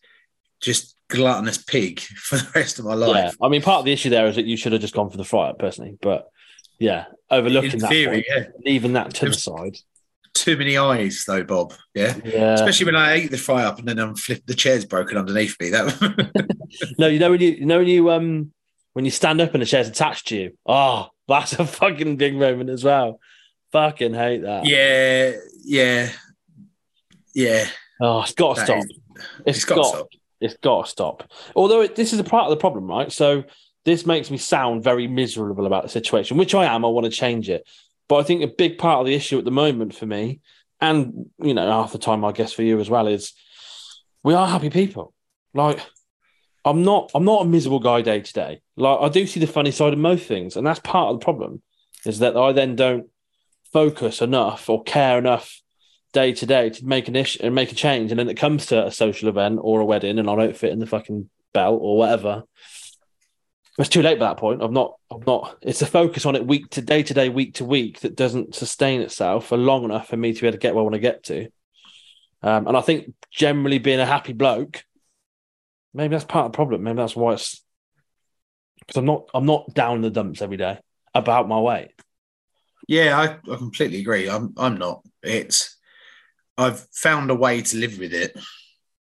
[0.60, 3.36] just gluttonous pig for the rest of my Yeah, life.
[3.42, 5.18] I mean, part of the issue there is that you should have just gone for
[5.18, 6.28] the fry up personally, but
[6.80, 8.46] yeah, overlooking In that theory, yeah.
[8.66, 9.78] leaving that to the side.
[10.34, 11.74] Too many eyes though, Bob.
[11.94, 12.16] Yeah.
[12.24, 15.18] Yeah, Especially when I ate the fry up and then I'm flipped the chair's broken
[15.18, 15.70] underneath me.
[15.72, 16.58] That
[16.98, 18.54] no, you know when you, you know when you um
[18.94, 20.58] when you stand up and the chair's attached to you.
[20.66, 23.20] Oh, that's a fucking big moment as well.
[23.72, 24.66] Fucking hate that.
[24.66, 26.10] yeah, yeah,
[27.34, 27.66] yeah.
[28.02, 28.78] Oh, it's got to stop.
[28.80, 29.00] is-
[29.46, 30.08] it's it's got, got to stop.
[30.42, 31.32] It's got to stop.
[31.56, 33.12] Although it, this is a part of the problem, right?
[33.12, 33.44] So
[33.90, 36.86] this makes me sound very miserable about the situation, which I am.
[36.86, 37.68] I want to change it,
[38.08, 40.42] but I think a big part of the issue at the moment for me,
[40.80, 43.34] and you know, half the time I guess for you as well, is
[44.24, 45.14] we are happy people.
[45.54, 45.80] Like
[46.64, 47.12] I'm not.
[47.16, 48.62] I'm not a miserable guy day to day.
[48.76, 51.24] Like I do see the funny side of most things, and that's part of the
[51.24, 51.62] problem.
[52.06, 53.08] Is that I then don't
[53.74, 55.62] focus enough or care enough
[56.14, 58.12] day to day to make an issue and make a change.
[58.12, 60.72] And then it comes to a social event or a wedding and I don't fit
[60.72, 62.44] in the fucking belt or whatever.
[63.80, 64.62] It's too late by that point.
[64.62, 67.56] I'm not, I'm not, it's a focus on it week to day to day, week
[67.56, 70.62] to week that doesn't sustain itself for long enough for me to be able to
[70.62, 71.48] get where I want to get to.
[72.44, 74.84] Um, and I think generally being a happy bloke,
[75.94, 76.84] maybe that's part of the problem.
[76.84, 77.64] Maybe that's why it's
[78.80, 80.80] because I'm not, I'm not down in the dumps every day
[81.16, 81.92] about my weight.
[82.88, 84.28] Yeah, I, I completely agree.
[84.28, 85.04] I'm I'm not.
[85.22, 85.78] It's
[86.58, 88.36] I've found a way to live with it.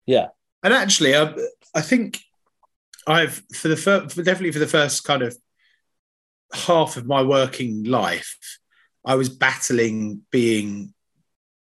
[0.06, 0.28] Yeah.
[0.62, 1.34] And actually, I
[1.74, 2.20] I think
[3.08, 5.38] I've for the first, definitely for the first kind of
[6.54, 8.38] half of my working life,
[9.06, 10.94] I was battling being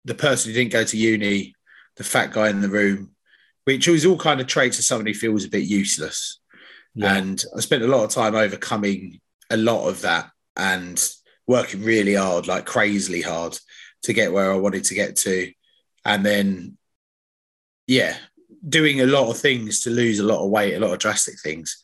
[0.05, 1.55] the person who didn't go to uni,
[1.97, 3.11] the fat guy in the room,
[3.65, 6.39] which was all kind of traits of somebody who feels a bit useless.
[7.01, 11.03] And I spent a lot of time overcoming a lot of that and
[11.47, 13.57] working really hard, like crazily hard,
[14.03, 15.51] to get where I wanted to get to.
[16.05, 16.77] And then,
[17.87, 18.15] yeah,
[18.67, 21.39] doing a lot of things to lose a lot of weight, a lot of drastic
[21.41, 21.81] things.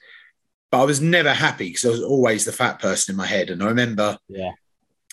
[0.71, 3.49] But I was never happy because I was always the fat person in my head.
[3.49, 4.51] And I remember, Yeah.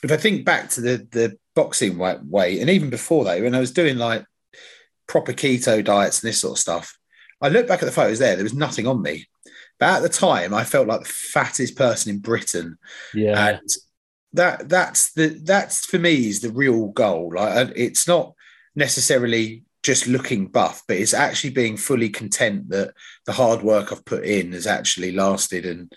[0.02, 3.60] if I think back to the the boxing way, and even before that, when I
[3.60, 4.24] was doing like
[5.06, 6.98] proper keto diets and this sort of stuff,
[7.40, 8.34] I look back at the photos there.
[8.36, 9.26] There was nothing on me,
[9.80, 12.76] but at the time, I felt like the fattest person in Britain,
[13.14, 13.48] Yeah.
[13.48, 13.68] and
[14.34, 17.32] that that's the that's for me is the real goal.
[17.34, 18.34] Like it's not
[18.74, 22.92] necessarily just looking buff, but it's actually being fully content that
[23.24, 25.92] the hard work I've put in has actually lasted and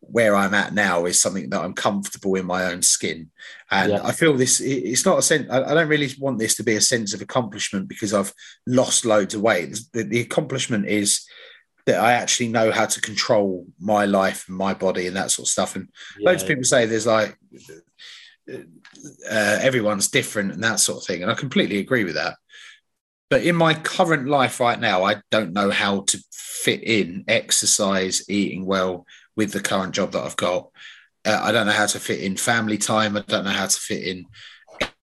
[0.00, 3.30] where I'm at now is something that I'm comfortable in my own skin.
[3.70, 4.00] And Yeah.
[4.02, 6.80] I feel this, it's not a sense, I don't really want this to be a
[6.80, 8.32] sense of accomplishment because I've
[8.66, 9.78] lost loads of weight.
[9.92, 11.26] The, the accomplishment is
[11.84, 15.48] that I actually know how to control my life and my body and that sort
[15.48, 15.76] of stuff.
[15.76, 15.88] And
[16.18, 17.38] loads of people say there's like,
[18.50, 21.22] uh, everyone's different and that sort of thing.
[21.22, 22.36] And I completely agree with that.
[23.30, 28.24] But in my current life right now, I don't know how to fit in exercise,
[28.28, 30.70] eating well with the current job that I've got.
[31.26, 33.16] Uh, I don't know how to fit in family time.
[33.16, 34.24] I don't know how to fit in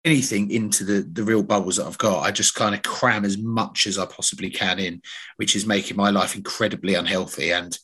[0.05, 2.23] anything into the, the real bubbles that I've got.
[2.23, 5.03] I just kind of cram as much as I possibly can in,
[5.37, 7.53] which is making my life incredibly unhealthy.
[7.53, 7.79] And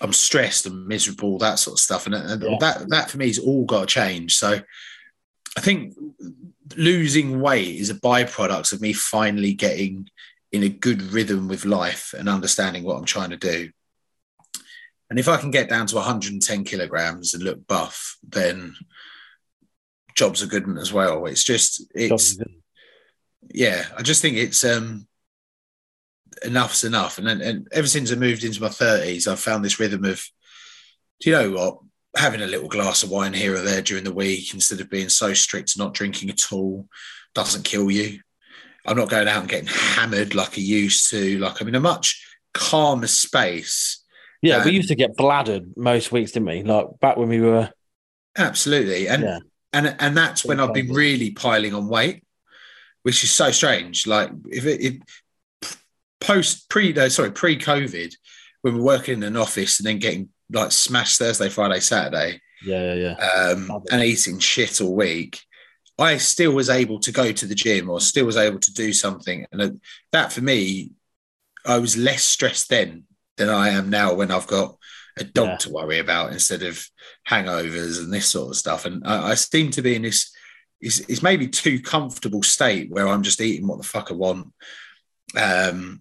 [0.00, 2.06] I'm stressed and miserable, that sort of stuff.
[2.06, 2.56] And, and Yeah.
[2.60, 4.34] that, that for me has all got to change.
[4.34, 4.60] So
[5.56, 5.94] I think
[6.76, 10.08] losing weight is a byproduct of me finally getting
[10.50, 13.70] in a good rhythm with life and understanding what I'm trying to do.
[15.10, 18.74] And if I can get down to 110 kilograms and look buff, then
[20.14, 21.26] jobs are good as well.
[21.26, 22.38] It's just, it's,
[23.50, 25.06] yeah, I just think it's, um,
[26.44, 27.18] enough's enough.
[27.18, 30.22] And, and ever since I moved into my 30s, I've found this rhythm of,
[31.20, 31.78] do you know what?
[32.16, 35.08] Having a little glass of wine here or there during the week instead of being
[35.08, 36.86] so strict, not drinking at all,
[37.34, 38.20] doesn't kill you.
[38.84, 41.38] I'm not going out and getting hammered like I used to.
[41.38, 42.22] Like I'm in a much
[42.52, 44.04] calmer space.
[44.42, 46.62] Yeah, we Um, used to get bladdered most weeks, didn't we?
[46.64, 47.70] Like back when we were.
[48.36, 49.08] Absolutely.
[49.08, 49.38] And Yeah.
[49.72, 52.24] and and that's when I've been really piling on weight,
[53.04, 54.06] which is so strange.
[54.06, 55.02] Like if it, it
[56.20, 58.14] post pre no, sorry pre COVID,
[58.62, 62.94] when we're working in an office and then getting like smash Thursday, Friday, Saturday, Yeah,
[62.94, 63.28] yeah, yeah.
[63.50, 65.40] um, and eating shit all week,
[65.98, 68.92] I still was able to go to the gym or still was able to do
[68.92, 69.46] something.
[69.52, 69.80] And that-
[70.12, 70.90] that for me,
[71.64, 73.04] I was less stressed then
[73.36, 74.76] than I am now when I've got
[75.18, 75.56] a dog Yeah.
[75.58, 76.84] to worry about instead of
[77.28, 78.84] hangovers and this sort of stuff.
[78.84, 80.32] And I, I seem to be in this,
[80.80, 84.52] it's, it's maybe too comfortable state where I'm just eating what the fuck I want.
[85.36, 86.00] Um,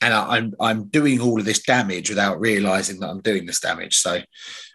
[0.00, 3.60] and I, I'm I'm doing all of this damage without realizing that I'm doing this
[3.60, 3.96] damage.
[3.96, 4.20] So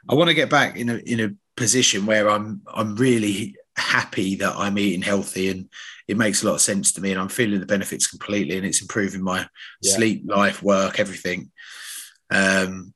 [0.10, 4.36] I want to get back in a in a position where I'm I'm really happy
[4.36, 5.70] that I'm eating healthy and
[6.08, 8.66] it makes a lot of sense to me and I'm feeling the benefits completely and
[8.66, 9.48] it's improving my
[9.82, 9.96] Yeah.
[9.96, 11.52] sleep, life, work, everything.
[12.30, 12.94] Um,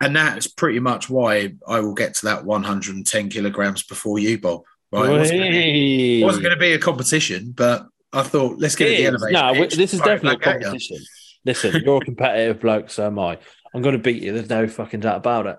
[0.00, 4.62] and that's pretty much why I will get to that 110 kilograms before you, Bob.
[4.92, 5.10] Right?
[5.10, 8.74] It wasn't gonna be- it wasn't going to be a competition, but I thought let's
[8.76, 9.32] get It it, the elevator.
[9.32, 10.66] No, pitch, this is definitely a at you.
[10.66, 10.98] competition.
[11.44, 13.38] Listen, you're a competitive bloke, so am I.
[13.74, 14.32] I'm going to beat you.
[14.32, 15.58] There's no fucking doubt about it.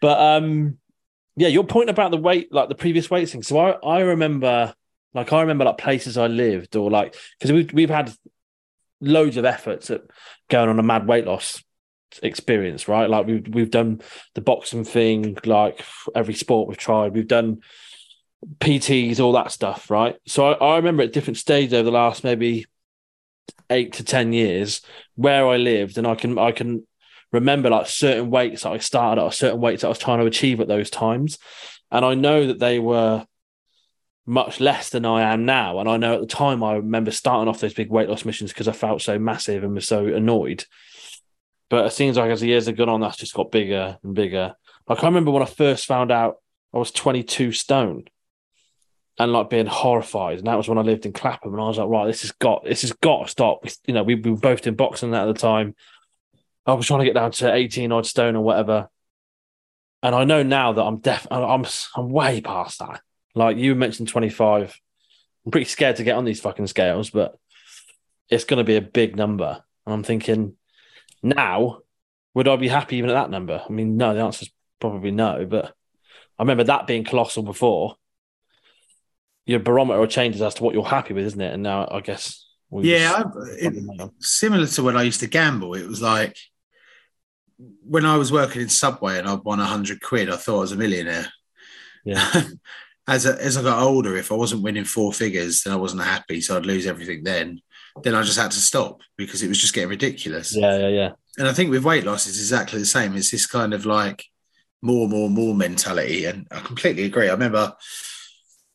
[0.00, 0.78] But um,
[1.36, 3.42] yeah, your point about the weight, like the previous weight thing.
[3.42, 4.74] So I, I remember,
[5.14, 8.12] like I remember, like places I lived, or like because we've we've had
[9.00, 10.02] loads of efforts at
[10.50, 11.62] going on a mad weight loss
[12.22, 13.08] experience, right?
[13.08, 14.00] Like we've we've done
[14.34, 15.84] the boxing thing, like
[16.14, 17.14] every sport we've tried.
[17.14, 17.60] We've done
[18.60, 20.16] PTs, all that stuff, right?
[20.26, 22.66] So I, I remember at different stages over the last maybe
[23.70, 24.80] eight to ten years
[25.16, 26.86] where I lived, and I can I can
[27.32, 30.26] remember like certain weights that I started at, certain weights that I was trying to
[30.26, 31.38] achieve at those times,
[31.90, 33.26] and I know that they were
[34.24, 35.78] much less than I am now.
[35.78, 38.52] And I know at the time I remember starting off those big weight loss missions
[38.52, 40.64] because I felt so massive and was so annoyed.
[41.70, 44.14] But it seems like as the years have gone on, that's just got bigger and
[44.14, 44.54] bigger.
[44.86, 46.36] Like I remember when I first found out
[46.74, 48.04] I was 22 stone
[49.18, 50.38] and like being horrified.
[50.38, 51.52] And that was when I lived in Clapham.
[51.52, 53.64] And I was like, right, this has got this has got to stop.
[53.86, 55.74] You know, we, we were both in boxing at the time.
[56.66, 58.88] I was trying to get down to 18 odd stone or whatever.
[60.02, 63.00] And I know now that I'm def I'm I'm way past that.
[63.34, 64.78] Like you mentioned 25.
[65.44, 67.36] I'm pretty scared to get on these fucking scales, but
[68.28, 69.62] it's gonna be a big number.
[69.86, 70.54] And I'm thinking
[71.22, 71.80] now,
[72.34, 73.62] would I be happy even at that number?
[73.68, 75.74] I mean, no, the answer's probably no, but
[76.38, 77.96] I remember that being colossal before.
[79.48, 81.54] Your barometer changes as to what you're happy with, isn't it?
[81.54, 83.24] And now I guess we Yeah,
[83.58, 85.74] it, similar to when I used to gamble.
[85.74, 86.36] It was like
[87.56, 90.72] when I was working in Subway and I'd won hundred quid, I thought I was
[90.72, 91.32] a millionaire.
[92.04, 92.30] Yeah.
[93.08, 96.02] as I, as I got older, if I wasn't winning four figures, then I wasn't
[96.02, 97.24] happy, so I'd lose everything.
[97.24, 97.60] Then,
[98.02, 100.54] then I just had to stop because it was just getting ridiculous.
[100.54, 101.10] yeah, yeah, yeah.
[101.38, 103.16] And I think with weight loss, it's exactly the same.
[103.16, 104.24] It's this kind of like
[104.82, 107.28] more, more, more mentality, and I completely agree.
[107.28, 107.74] I remember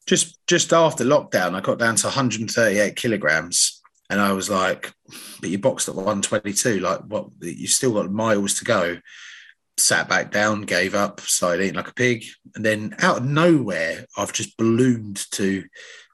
[0.05, 4.91] just just after lockdown, I got down to 138 kilograms, and I was like,
[5.39, 6.79] "But you boxed at 122.
[6.79, 7.29] Like, what?
[7.41, 8.97] You still got miles to go."
[9.77, 12.23] Sat back down, gave up, started eating like a pig,
[12.55, 15.63] and then out of nowhere, I've just ballooned to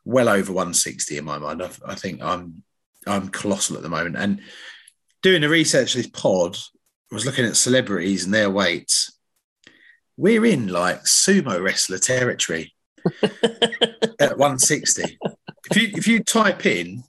[0.06, 1.62] well over 160 in my mind.
[1.62, 2.64] I've, I think I'm
[3.06, 4.42] I'm colossal at the moment, and
[5.22, 6.58] doing the research for this pod,
[7.12, 9.18] I was looking at celebrities and their weights.
[10.16, 12.74] We're in like sumo wrestler territory
[14.20, 15.18] at 160.
[15.72, 17.04] If you if you type in,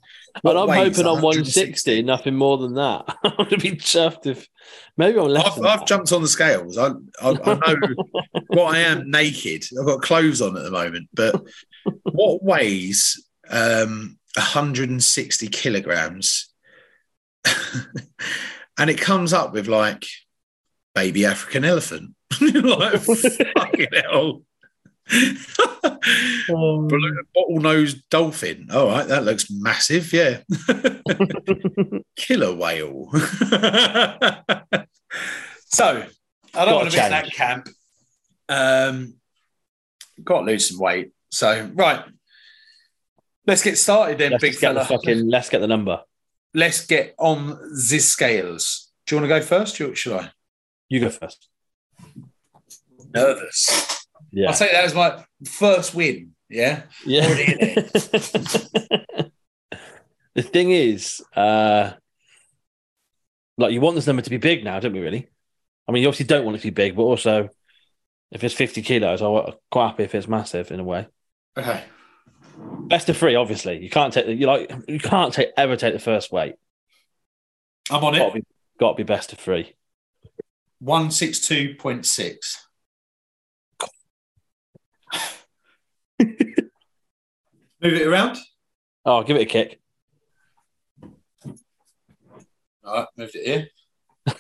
[0.45, 1.23] and I'm hoping on 160?
[1.23, 3.17] 160, nothing more than that.
[3.25, 4.47] I'm to be chuffed if
[4.97, 5.59] maybe I'm less.
[5.59, 6.79] I've, I've jumped on the scales.
[6.79, 6.89] I,
[7.23, 7.77] I, I know
[8.49, 9.65] what I am naked.
[9.79, 11.43] I've got clothes on at the moment, but
[12.03, 16.49] what weighs um, 160 kilograms?
[18.79, 20.07] and it comes up with like
[20.95, 22.15] baby African elephant.
[22.41, 24.43] like, fucking hell.
[26.53, 28.69] Um, Bottle nosed dolphin.
[28.73, 30.13] All right, that looks massive.
[30.13, 30.41] Yeah.
[32.17, 33.11] Killer whale.
[35.67, 36.05] so,
[36.55, 37.69] I don't want to be in that camp.
[38.49, 39.15] Um,
[40.23, 41.13] got to lose some weight.
[41.31, 42.05] So, right.
[43.47, 44.99] Let's get started then, let's big get the fella.
[44.99, 45.29] fucking.
[45.29, 46.01] Let's get the number.
[46.55, 48.91] Let's get on the scales.
[49.07, 49.81] Do you want to go first?
[49.81, 50.31] Or should I?
[50.89, 51.49] You go first.
[53.15, 54.00] Nervous.
[54.33, 54.49] Yeah.
[54.49, 56.33] I'll take that as my first win.
[56.49, 56.83] Yeah.
[57.05, 57.29] Yeah.
[60.35, 61.93] The thing is, uh,
[63.59, 65.01] like you want this number to be big now, don't we?
[65.01, 65.29] Really?
[65.89, 67.49] I mean, you obviously don't want it to be big, but also,
[68.31, 71.09] if it's fifty kilos, I'm quite happy if it's massive in a way.
[71.57, 71.83] Okay.
[72.57, 73.83] Best of three, obviously.
[73.83, 76.55] You can't take you like you can't take ever take the first weight.
[77.91, 78.29] I'm on Got it.
[78.29, 78.47] to be,
[78.79, 79.75] got to be best of three.
[80.83, 82.37] 162.6.
[87.83, 88.37] Move it around.
[89.05, 89.81] Oh, give it a kick.
[92.85, 93.69] All right, moved it here.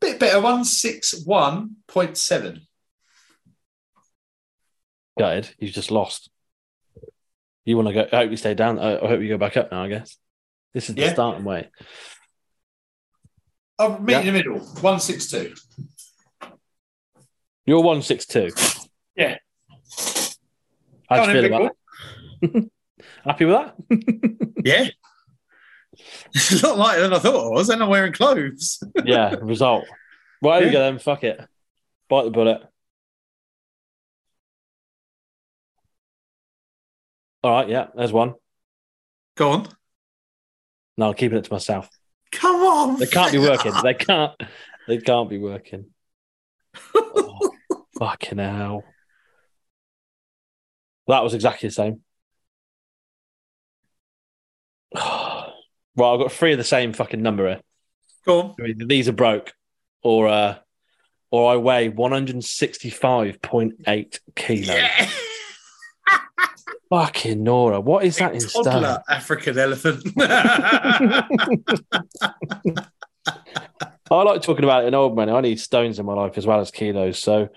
[0.00, 2.60] Bit better, 161.7.
[5.18, 5.50] Gutted.
[5.58, 6.30] You've just lost.
[7.64, 8.06] You want to go?
[8.12, 8.78] I hope you stay down.
[8.78, 9.82] I I hope you go back up now.
[9.82, 10.16] I guess
[10.72, 11.12] this is the Yeah.
[11.12, 11.68] starting way.
[13.80, 14.20] Oh, meet Yeah.
[14.20, 15.54] in the middle, 162.
[17.68, 18.50] You're one six two.
[19.14, 19.36] Yeah.
[21.10, 21.76] How do you feel about
[22.40, 22.70] that?
[23.24, 23.74] Happy with that?
[24.64, 24.88] Yeah.
[26.34, 28.82] It's a lot lighter than I thought it was, and I'm wearing clothes.
[29.04, 29.34] yeah.
[29.42, 29.84] Result.
[30.42, 30.72] Right, here we Yeah.
[30.72, 30.98] go then.
[30.98, 31.40] Fuck it.
[32.08, 32.62] Bite the bullet.
[37.44, 37.68] All right.
[37.68, 37.88] Yeah.
[37.94, 38.34] There's one.
[39.36, 39.68] Go on.
[40.96, 41.88] No, I'm keeping it to myself.
[42.32, 42.98] Come on.
[42.98, 43.72] They can't be working.
[43.82, 44.32] They can't.
[44.86, 45.86] They can't be working.
[46.94, 47.47] Oh,
[47.98, 48.84] fucking hell.
[51.06, 52.00] That was exactly the same.
[55.96, 57.60] Right, I've got three of the same fucking number here.
[58.24, 58.54] Go on.
[58.86, 59.52] These are broke,
[60.04, 60.58] or uh,
[61.32, 64.68] or I weigh one hundred sixty-five point eight kilos.
[64.68, 65.08] Yeah.
[66.90, 68.98] Fucking Nora, what is that in stone?
[69.08, 70.06] African elephant.
[70.20, 71.26] I
[74.10, 75.28] like talking about an old man.
[75.28, 77.18] I need stones in my life as well as kilos.
[77.18, 77.48] So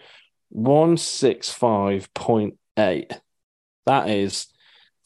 [0.52, 3.20] one six five point eight.
[3.86, 4.48] That is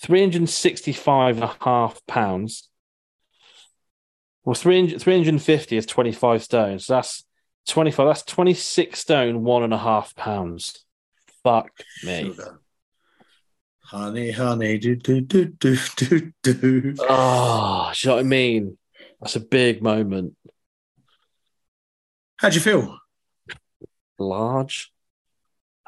[0.01, 2.69] three hundred sixty-five and a half pounds.
[4.43, 6.85] Well, 300, 350 is 25 stones.
[6.85, 7.25] So that's
[7.67, 8.05] 25.
[8.05, 10.85] That's 26 stone, one and a half pounds.
[11.43, 11.71] Fuck
[12.03, 12.35] me.
[13.81, 16.95] honey, honey, do, do, do, do, do, do.
[16.99, 18.77] Oh, do you know what I mean?
[19.19, 20.35] That's a big moment.
[22.37, 22.99] How'd you feel?
[24.19, 24.91] Large.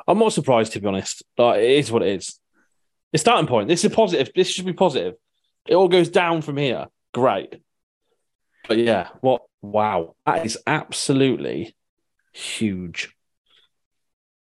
[0.08, 1.24] I'm not surprised to be honest.
[1.38, 2.40] Like it is what it is.
[3.14, 3.68] It's starting point.
[3.68, 4.30] This is positive.
[4.36, 5.16] This should be positive.
[5.68, 6.88] It all goes down from here.
[7.14, 7.56] Great.
[8.68, 10.16] But yeah, what wow.
[10.26, 11.76] That is absolutely
[12.34, 13.14] huge.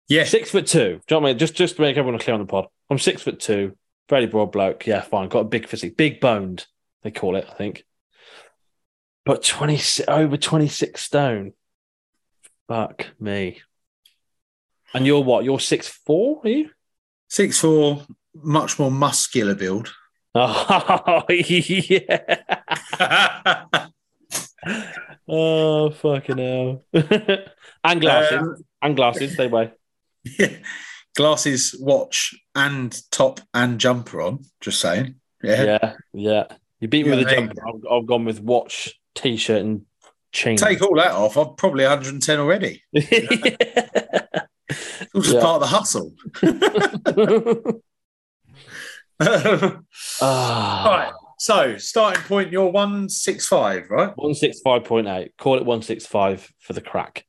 [0.08, 0.26] Yeah.
[0.26, 0.80] Six foot two.
[0.80, 1.38] Do you know what I mean?
[1.40, 2.68] Just just to make everyone clear on the pod.
[2.90, 3.78] I'm six foot two,
[4.10, 4.86] very broad bloke.
[4.86, 5.30] Yeah, fine.
[5.30, 6.68] Got a big physique, big boned,
[7.04, 7.86] they call it, I think.
[9.24, 11.54] But 20 over 26 stone.
[12.68, 13.62] Fuck me.
[14.94, 15.44] And you're what?
[15.46, 16.70] You're six four, are you?
[17.30, 18.04] Six four,
[18.36, 19.94] much more muscular build.
[20.34, 22.28] Oh yeah.
[25.28, 26.84] Oh fucking hell.
[27.84, 28.38] and glasses.
[28.38, 29.72] Um, and glasses, stay away.
[31.16, 34.44] Glasses, watch, and top and jumper on.
[34.62, 35.16] Just saying.
[35.44, 35.64] Yeah.
[35.64, 36.44] Yeah, yeah.
[36.80, 37.68] You beat me Yeah, with a jumper.
[37.68, 39.86] I've, I've gone with watch, t-shirt, and
[40.32, 40.58] chain.
[40.58, 41.38] Take all that off.
[41.38, 42.84] I'm probably 110 already.
[45.14, 45.42] It's all just Yeah.
[45.42, 46.14] part of the hustle.
[50.22, 51.14] Ah, right.
[51.38, 54.12] So, starting point, you're 165, right?
[54.16, 55.34] One six five point eight.
[55.38, 57.26] Call it one six five for the crack.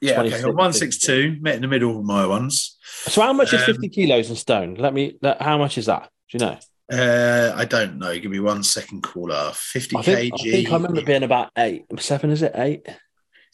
[0.00, 0.20] Yeah.
[0.22, 0.30] Okay.
[0.44, 2.78] 162, met in the middle of my ones.
[2.82, 4.74] So how much is Um, fifty kilos in stone?
[4.74, 5.18] Let me.
[5.22, 6.10] That, how much is that?
[6.30, 6.58] Do you know?
[6.90, 8.18] Uh, I don't know.
[8.18, 9.52] Give me one second caller.
[9.54, 10.48] 50 I think, kg.
[10.48, 12.30] I think I remember being about eight, seven.
[12.30, 12.86] Is it eight?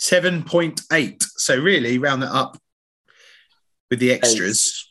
[0.01, 1.23] 7.8.
[1.37, 2.57] So, really, round that up
[3.91, 4.89] with the extras.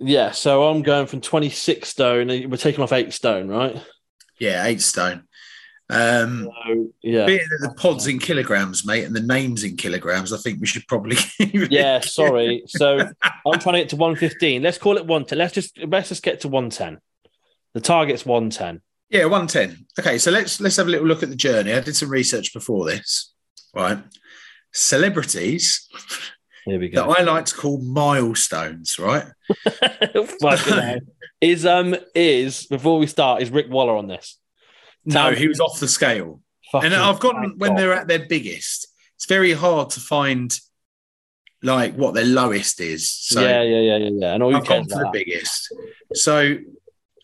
[0.00, 0.30] Yeah.
[0.32, 2.30] So I'm going from twenty six stone.
[2.30, 3.76] and We're taking off eight stone, right?
[4.38, 5.24] Yeah, eight stone.
[5.90, 7.26] Um, So yeah.
[7.26, 10.66] being that the pod's in kilograms, mate, and the name's in kilograms, I think we
[10.66, 11.16] should probably.
[11.70, 12.64] Yeah, sorry.
[12.68, 14.62] So I'm trying to get to 115.
[14.62, 15.38] Let's call it 110.
[15.38, 16.98] Let's just let's just get to 110.
[17.74, 18.80] The target's 110.
[19.10, 19.86] Yeah, one ten.
[20.00, 21.72] Okay, so let's let's have a little look at the journey.
[21.72, 23.32] I did some research before this.
[23.74, 23.98] Right,
[24.72, 25.86] celebrities
[26.64, 27.12] Here we that go.
[27.12, 28.98] I like to call milestones.
[28.98, 29.26] Right.
[31.40, 34.38] Is um is before we start, is Rik Waller on this?
[35.04, 36.40] No, he was off the scale.
[36.72, 37.78] And I've gotten when God.
[37.78, 40.58] they're at their biggest, it's very hard to find
[41.62, 43.10] like what their lowest is.
[43.10, 44.34] So yeah, yeah, yeah, yeah, yeah.
[44.34, 45.74] And all you I've gone for the biggest.
[46.14, 46.56] So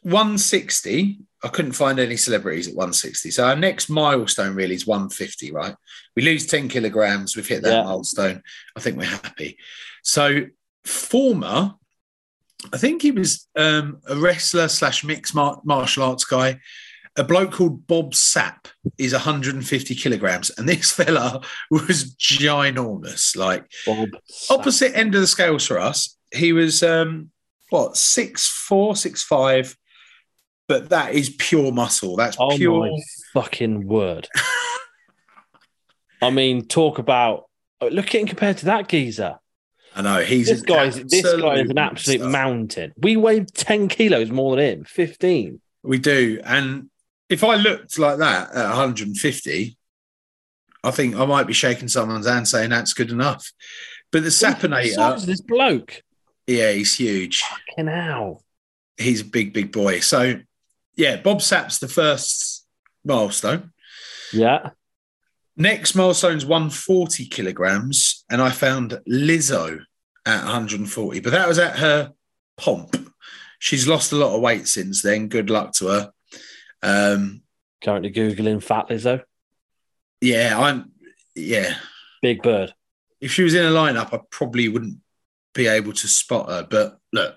[0.02, 3.30] 160, I couldn't find any celebrities at 160.
[3.30, 5.74] So our next milestone really is 150, right?
[6.14, 7.82] We lose 10 kilograms, we've hit that Yeah.
[7.84, 8.42] milestone.
[8.76, 9.56] I think we're happy.
[10.02, 10.42] So
[10.84, 11.74] former,
[12.72, 16.60] I think he was um, a wrestler slash mixed mar- martial arts guy.
[17.16, 18.66] A bloke called Bob Sapp
[18.96, 23.34] is 150 kilograms, and this fella was ginormous.
[23.36, 24.10] Like Bob.
[24.50, 26.16] opposite end of the scales for us.
[26.32, 27.30] He was um
[27.70, 29.76] what six four, six five,
[30.70, 32.14] but that is pure muscle.
[32.14, 32.86] That's Oh pure.
[32.88, 32.96] my
[33.34, 34.28] fucking word.
[36.22, 37.46] I mean, talk about
[37.82, 39.38] look at him compared to that geezer.
[39.96, 42.30] I know he's This guy's this guy is an absolute monster.
[42.30, 42.92] mountain.
[42.98, 45.60] We weigh 10 kilos more than him, 15.
[45.82, 46.88] We do, and
[47.28, 49.76] if I looked like that at 150,
[50.84, 53.50] I think I might be shaking someone's hand saying that's good enough.
[54.12, 56.02] But the Sapinator, of this bloke.
[56.46, 57.42] yeah, he's huge.
[57.42, 58.44] Fucking hell.
[58.98, 60.00] He's a big, big boy.
[60.00, 60.40] So,
[60.96, 62.66] yeah, Bob Sapp's the first
[63.04, 63.72] milestone.
[64.32, 64.70] Yeah.
[65.56, 69.80] Next milestone's 140 kilograms, and I found Lizzo
[70.24, 72.12] at 140, but that was at her
[72.56, 72.96] pomp.
[73.58, 75.28] She's lost a lot of weight since then.
[75.28, 76.12] Good luck to her.
[76.82, 77.42] Um,
[77.84, 79.22] Currently Googling Fat Lizzo.
[80.20, 80.92] yeah, I'm.
[81.34, 81.74] Yeah,
[82.22, 82.74] Big Bird.
[83.20, 84.98] if she was in a lineup, I probably wouldn't
[85.54, 86.66] be able to spot her.
[86.68, 87.36] But look,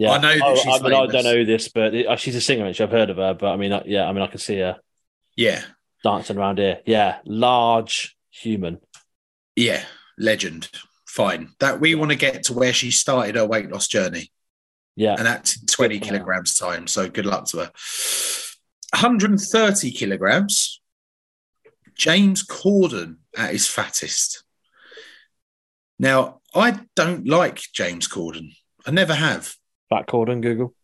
[0.00, 0.12] Yeah.
[0.12, 2.66] I know that Oh, I, mean, I don't know this, but uh, she's a singer,
[2.66, 3.34] Actually, I've heard of her.
[3.34, 4.78] But I mean, uh, yeah, I mean, I can see her
[5.36, 5.60] yeah,
[6.02, 6.80] dancing around here.
[6.86, 8.80] Yeah, large human.
[9.56, 9.84] yeah,
[10.16, 10.70] legend.
[11.06, 11.50] Fine.
[11.58, 14.32] That we want to get to where she started her weight loss journey.
[14.96, 16.86] Yeah, and that's in 20 Good kilograms time.
[16.86, 17.70] So good luck to her.
[18.94, 20.80] 130 kilograms.
[21.94, 24.44] James Corden at his fattest.
[25.98, 28.54] Now, I don't like James Corden.
[28.86, 29.56] I never have.
[29.90, 30.74] Fat Corden, Google.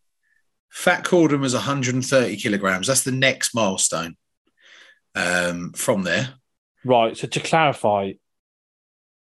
[0.68, 2.88] Fat Corden was 130 kilograms.
[2.88, 4.16] That's the next milestone
[5.14, 6.34] um, from there.
[6.84, 7.16] Right.
[7.16, 8.12] So to clarify,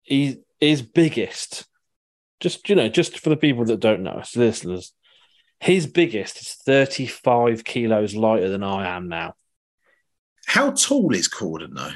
[0.01, 1.65] he his biggest,
[2.39, 4.93] just you know, just for the people that don't know, us listeners,
[5.59, 9.34] his biggest is thirty five kilos lighter than I am now.
[10.45, 11.93] How tall is Corden, though?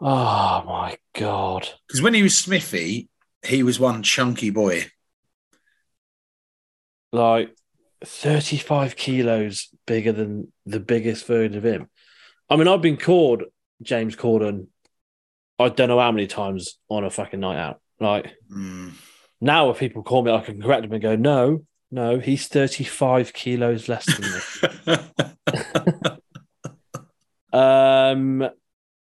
[0.00, 1.68] Oh my god!
[1.86, 3.08] Because when he was Smithy,
[3.44, 4.86] he was one chunky boy.
[7.14, 7.54] Like
[8.04, 11.88] thirty five kilos bigger than the biggest version of him.
[12.50, 13.44] I mean, I've been called
[13.82, 14.66] James Corden.
[15.58, 17.80] I don't know how many times on a fucking night out.
[18.00, 18.94] Like Mm.
[19.40, 22.82] now, if people call me, I can correct them and go, "No, no, he's thirty
[22.84, 24.96] five kilos less than me."
[27.52, 28.42] Um,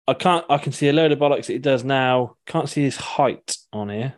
[0.06, 0.46] I can't.
[0.48, 2.36] I can see a load of bollocks that he does now.
[2.46, 4.14] Can't see his height on here.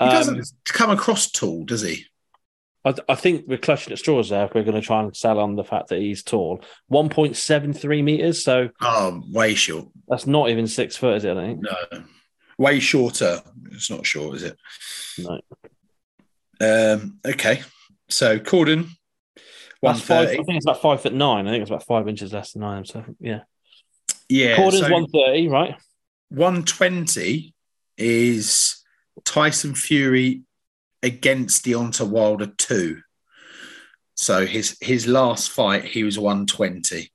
[0.00, 2.06] He Um, doesn't come across tall, does he?
[2.84, 4.46] I, I think we're clutching at straws there.
[4.46, 7.36] If we're going to try and sell on the fact that he's tall, one point
[7.36, 8.42] seven three meters.
[8.42, 9.88] So Oh, way short.
[10.08, 11.36] that's not even six foot, is it?
[11.36, 11.62] I think.
[11.62, 12.02] No,
[12.58, 13.42] way shorter.
[13.72, 14.56] It's not short, is it?
[15.18, 15.40] No.
[16.62, 17.62] Um, okay,
[18.08, 18.88] so Corden,
[19.82, 20.28] That's five.
[20.28, 21.46] I think it's about five foot nine.
[21.46, 22.84] I think it's about five inches less than I am.
[22.84, 23.40] So yeah,
[24.28, 25.76] Yeah, Corden's so one thirty, right?
[26.28, 27.54] one twenty
[27.96, 28.79] is
[29.24, 30.42] Tyson Fury
[31.02, 33.00] against Deontay Wilder two.
[34.14, 37.10] So his his last fight, he was one twenty.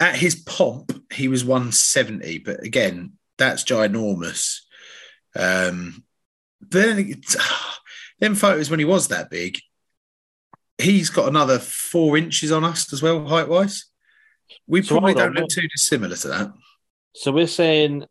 [0.00, 2.38] At his pomp, he was one seventy.
[2.38, 4.60] But again, that's ginormous.
[5.34, 6.04] Um,
[6.60, 7.22] then
[8.20, 9.58] then photos when he was that big,
[10.78, 13.86] he's got another four inches on us as well, height wise.
[14.66, 16.52] We So probably don't look too dissimilar to that.
[17.14, 18.04] So we're saying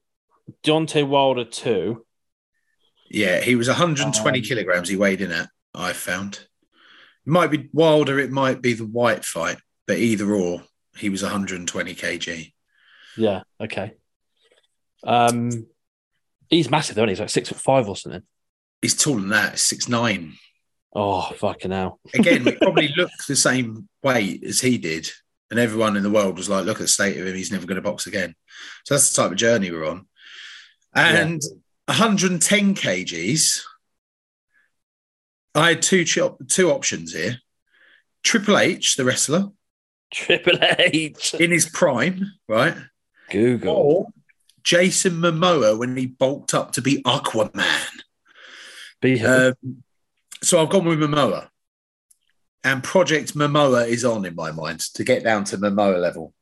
[0.64, 2.06] Deontay Wilder two.
[3.10, 4.90] Yeah, he was 120 Um, kilograms.
[4.90, 5.50] He weighed in at.
[5.74, 6.36] I found.
[6.36, 8.20] It might be Wilder.
[8.20, 10.64] It might be the Whyte fight, but either or,
[10.98, 12.52] he was 120 kg.
[13.16, 13.44] Yeah.
[13.62, 13.94] Okay.
[15.04, 15.68] Um,
[16.50, 17.04] he's massive, though.
[17.06, 17.12] he?
[17.12, 18.24] He's like six foot five or something.
[18.82, 19.60] He's taller than that.
[19.60, 20.34] Six nine.
[20.94, 22.00] Oh fucking hell!
[22.14, 25.10] Again, we probably look the same weight as he did,
[25.52, 27.36] and everyone in the world was like, "Look at the state of him.
[27.36, 28.36] He's never going to box again."
[28.86, 30.08] So that's the type of journey we're on.
[30.96, 31.42] And
[31.88, 33.62] 110 kgs.
[35.56, 37.40] I had two cho- two options here.
[38.24, 39.50] Triple H, the wrestler,
[40.12, 41.34] Triple H.
[41.36, 42.76] in his prime, right?
[43.30, 43.74] Google.
[43.74, 44.08] Or
[44.64, 47.90] Jason Momoa when he bulked up to be Aquaman.
[49.02, 49.24] Be.
[49.24, 49.54] Um,
[50.44, 51.50] so I've gone with Momoa.
[52.64, 56.34] And Project Momoa is on in my mind to get down to Momoa level.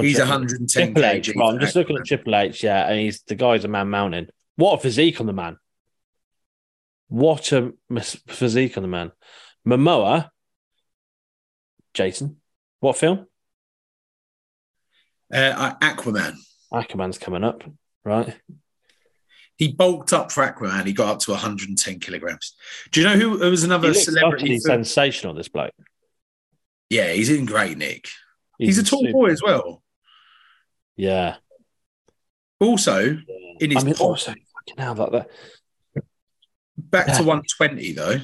[0.00, 1.28] He's Project- 110 Triple H.
[1.28, 1.36] kg.
[1.36, 4.28] Well, I'm just looking at Triple H, yeah, and he's the guy's a man mountain.
[4.56, 5.58] What a physique on the man!
[7.08, 9.12] What a mis- physique on the man.
[9.66, 10.30] Momoa,
[11.94, 12.38] Jason,
[12.80, 13.26] what film?
[15.32, 16.34] Uh, Aquaman.
[16.72, 17.64] Aquaman's coming up,
[18.04, 18.34] right?
[19.56, 20.86] He bulked up for Aquaman.
[20.86, 22.54] He got up to 110 kilograms.
[22.90, 24.58] Do you know who was He another celebrity?
[24.58, 25.34] sensational.
[25.34, 25.72] This bloke.
[26.90, 28.08] yeah, he's in great nick.
[28.58, 29.82] He's, a tall super- boy as well.
[30.96, 31.36] Yeah.
[32.60, 33.18] Also,
[33.60, 35.30] in his I mean, pop- also, fucking hell, that, that
[36.76, 38.20] back to 120 though.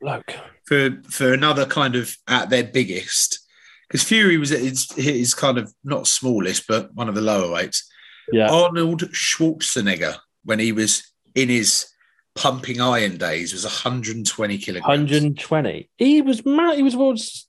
[0.00, 0.34] bloke.
[0.66, 3.40] for for another kind of at their biggest
[3.88, 7.52] because Fury was at his, his kind of not smallest but one of the lower
[7.52, 7.90] weights.
[8.32, 8.48] Yeah.
[8.50, 11.90] Arnold Schwarzenegger when he was in his
[12.36, 15.10] pumping iron days was 120 kilograms.
[15.10, 15.90] 120.
[15.96, 16.76] He was mad.
[16.76, 17.48] He was world's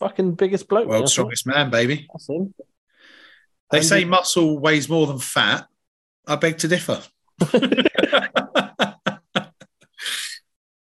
[0.00, 0.88] fucking biggest bloke.
[0.88, 2.08] World's That's strongest man, baby.
[2.12, 2.52] That's him.
[3.70, 5.66] They And say he- muscle weighs more than fat.
[6.26, 7.00] I beg to differ.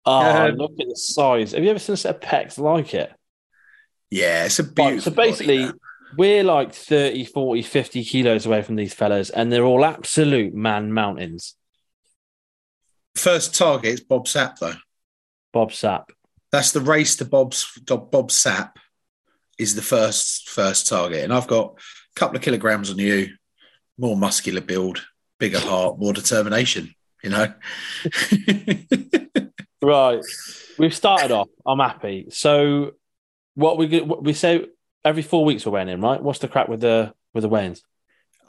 [0.07, 0.51] Oh, Yeah.
[0.57, 1.53] look at the size.
[1.53, 3.13] Have you ever seen a set of pecs like it?
[4.11, 5.71] yeah, it's a Right, so basically,
[6.17, 10.93] we're like 30, 40, 50 kilos away from these fellas, and they're all absolute man
[10.93, 11.55] mountains.
[13.15, 14.75] first target is Bob Sapp, though.
[15.53, 16.07] Bob Sapp.
[16.51, 18.73] That's the race to Bob's Bob Sapp
[19.61, 23.29] is the first first target, and I've got a couple of kilograms on you,
[23.99, 25.05] more muscular build,
[25.39, 26.95] bigger heart, more determination.
[27.23, 27.53] You know.
[29.83, 30.23] Right.
[30.79, 31.49] We've started off.
[31.67, 32.27] I'm happy.
[32.31, 32.93] So,
[33.55, 34.67] what we what we say
[35.05, 36.23] every four weeks we're weighing in, right?
[36.23, 37.83] What's the crack with the with the weigh-ins?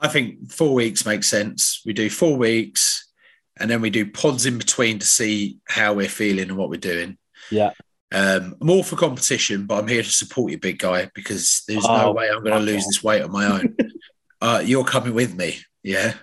[0.01, 1.81] I think four weeks makes sense.
[1.85, 3.11] We do four weeks,
[3.59, 6.79] and then we do pods in between to see how we're feeling and what we're
[6.79, 7.17] doing.
[7.49, 7.71] Yeah.
[8.13, 11.85] Um, I'm all for competition, but I'm here to support you, big guy, because there's
[11.85, 13.75] Oh, no way I'm going to lose this weight on my own.
[14.41, 16.13] uh, you're coming with me, yeah.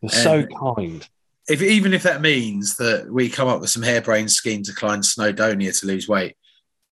[0.00, 1.08] You're so Um, kind.
[1.48, 5.00] If even if that means that we come up with some harebrained scheme to climb
[5.02, 6.36] Snowdonia to lose weight,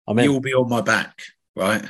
[0.09, 0.19] in.
[0.19, 1.21] you'll be on my back,
[1.57, 1.85] right?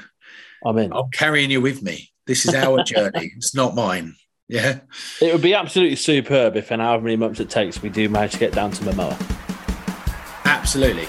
[0.65, 0.93] I'm in.
[0.93, 2.11] I'm carrying you with me.
[2.27, 3.33] This is our journey.
[3.37, 4.15] It's not mine.
[4.49, 4.81] Yeah.
[5.21, 8.33] It would be absolutely superb if, in however many months it takes, we do manage
[8.33, 9.17] to get down to Momoa.
[10.47, 11.07] Absolutely.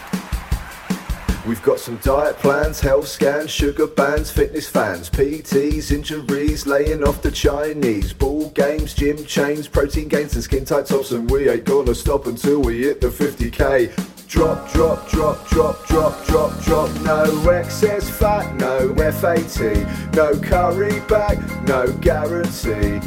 [1.50, 7.24] We've got some diet plans, health scans, sugar bans, fitness fans, PTs, injuries, laying off
[7.24, 11.66] the Chinese, ball games, gym chains, protein gains, and skin tight tops, and we ain't
[11.66, 14.28] gonna stop until we hit the 50k.
[14.28, 17.02] Drop, drop, drop, drop, drop, drop, drop.
[17.02, 23.00] No excess fat, no FAT, no curry back, no guarantee.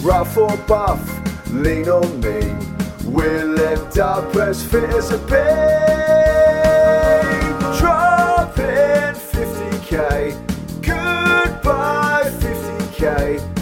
[0.00, 1.04] Rough or buff,
[1.52, 2.58] lean or mean,
[3.04, 6.39] we'll end up as fit as a bean.
[7.78, 10.34] Dropping 50k,
[10.82, 13.59] goodbye 50k, 50k.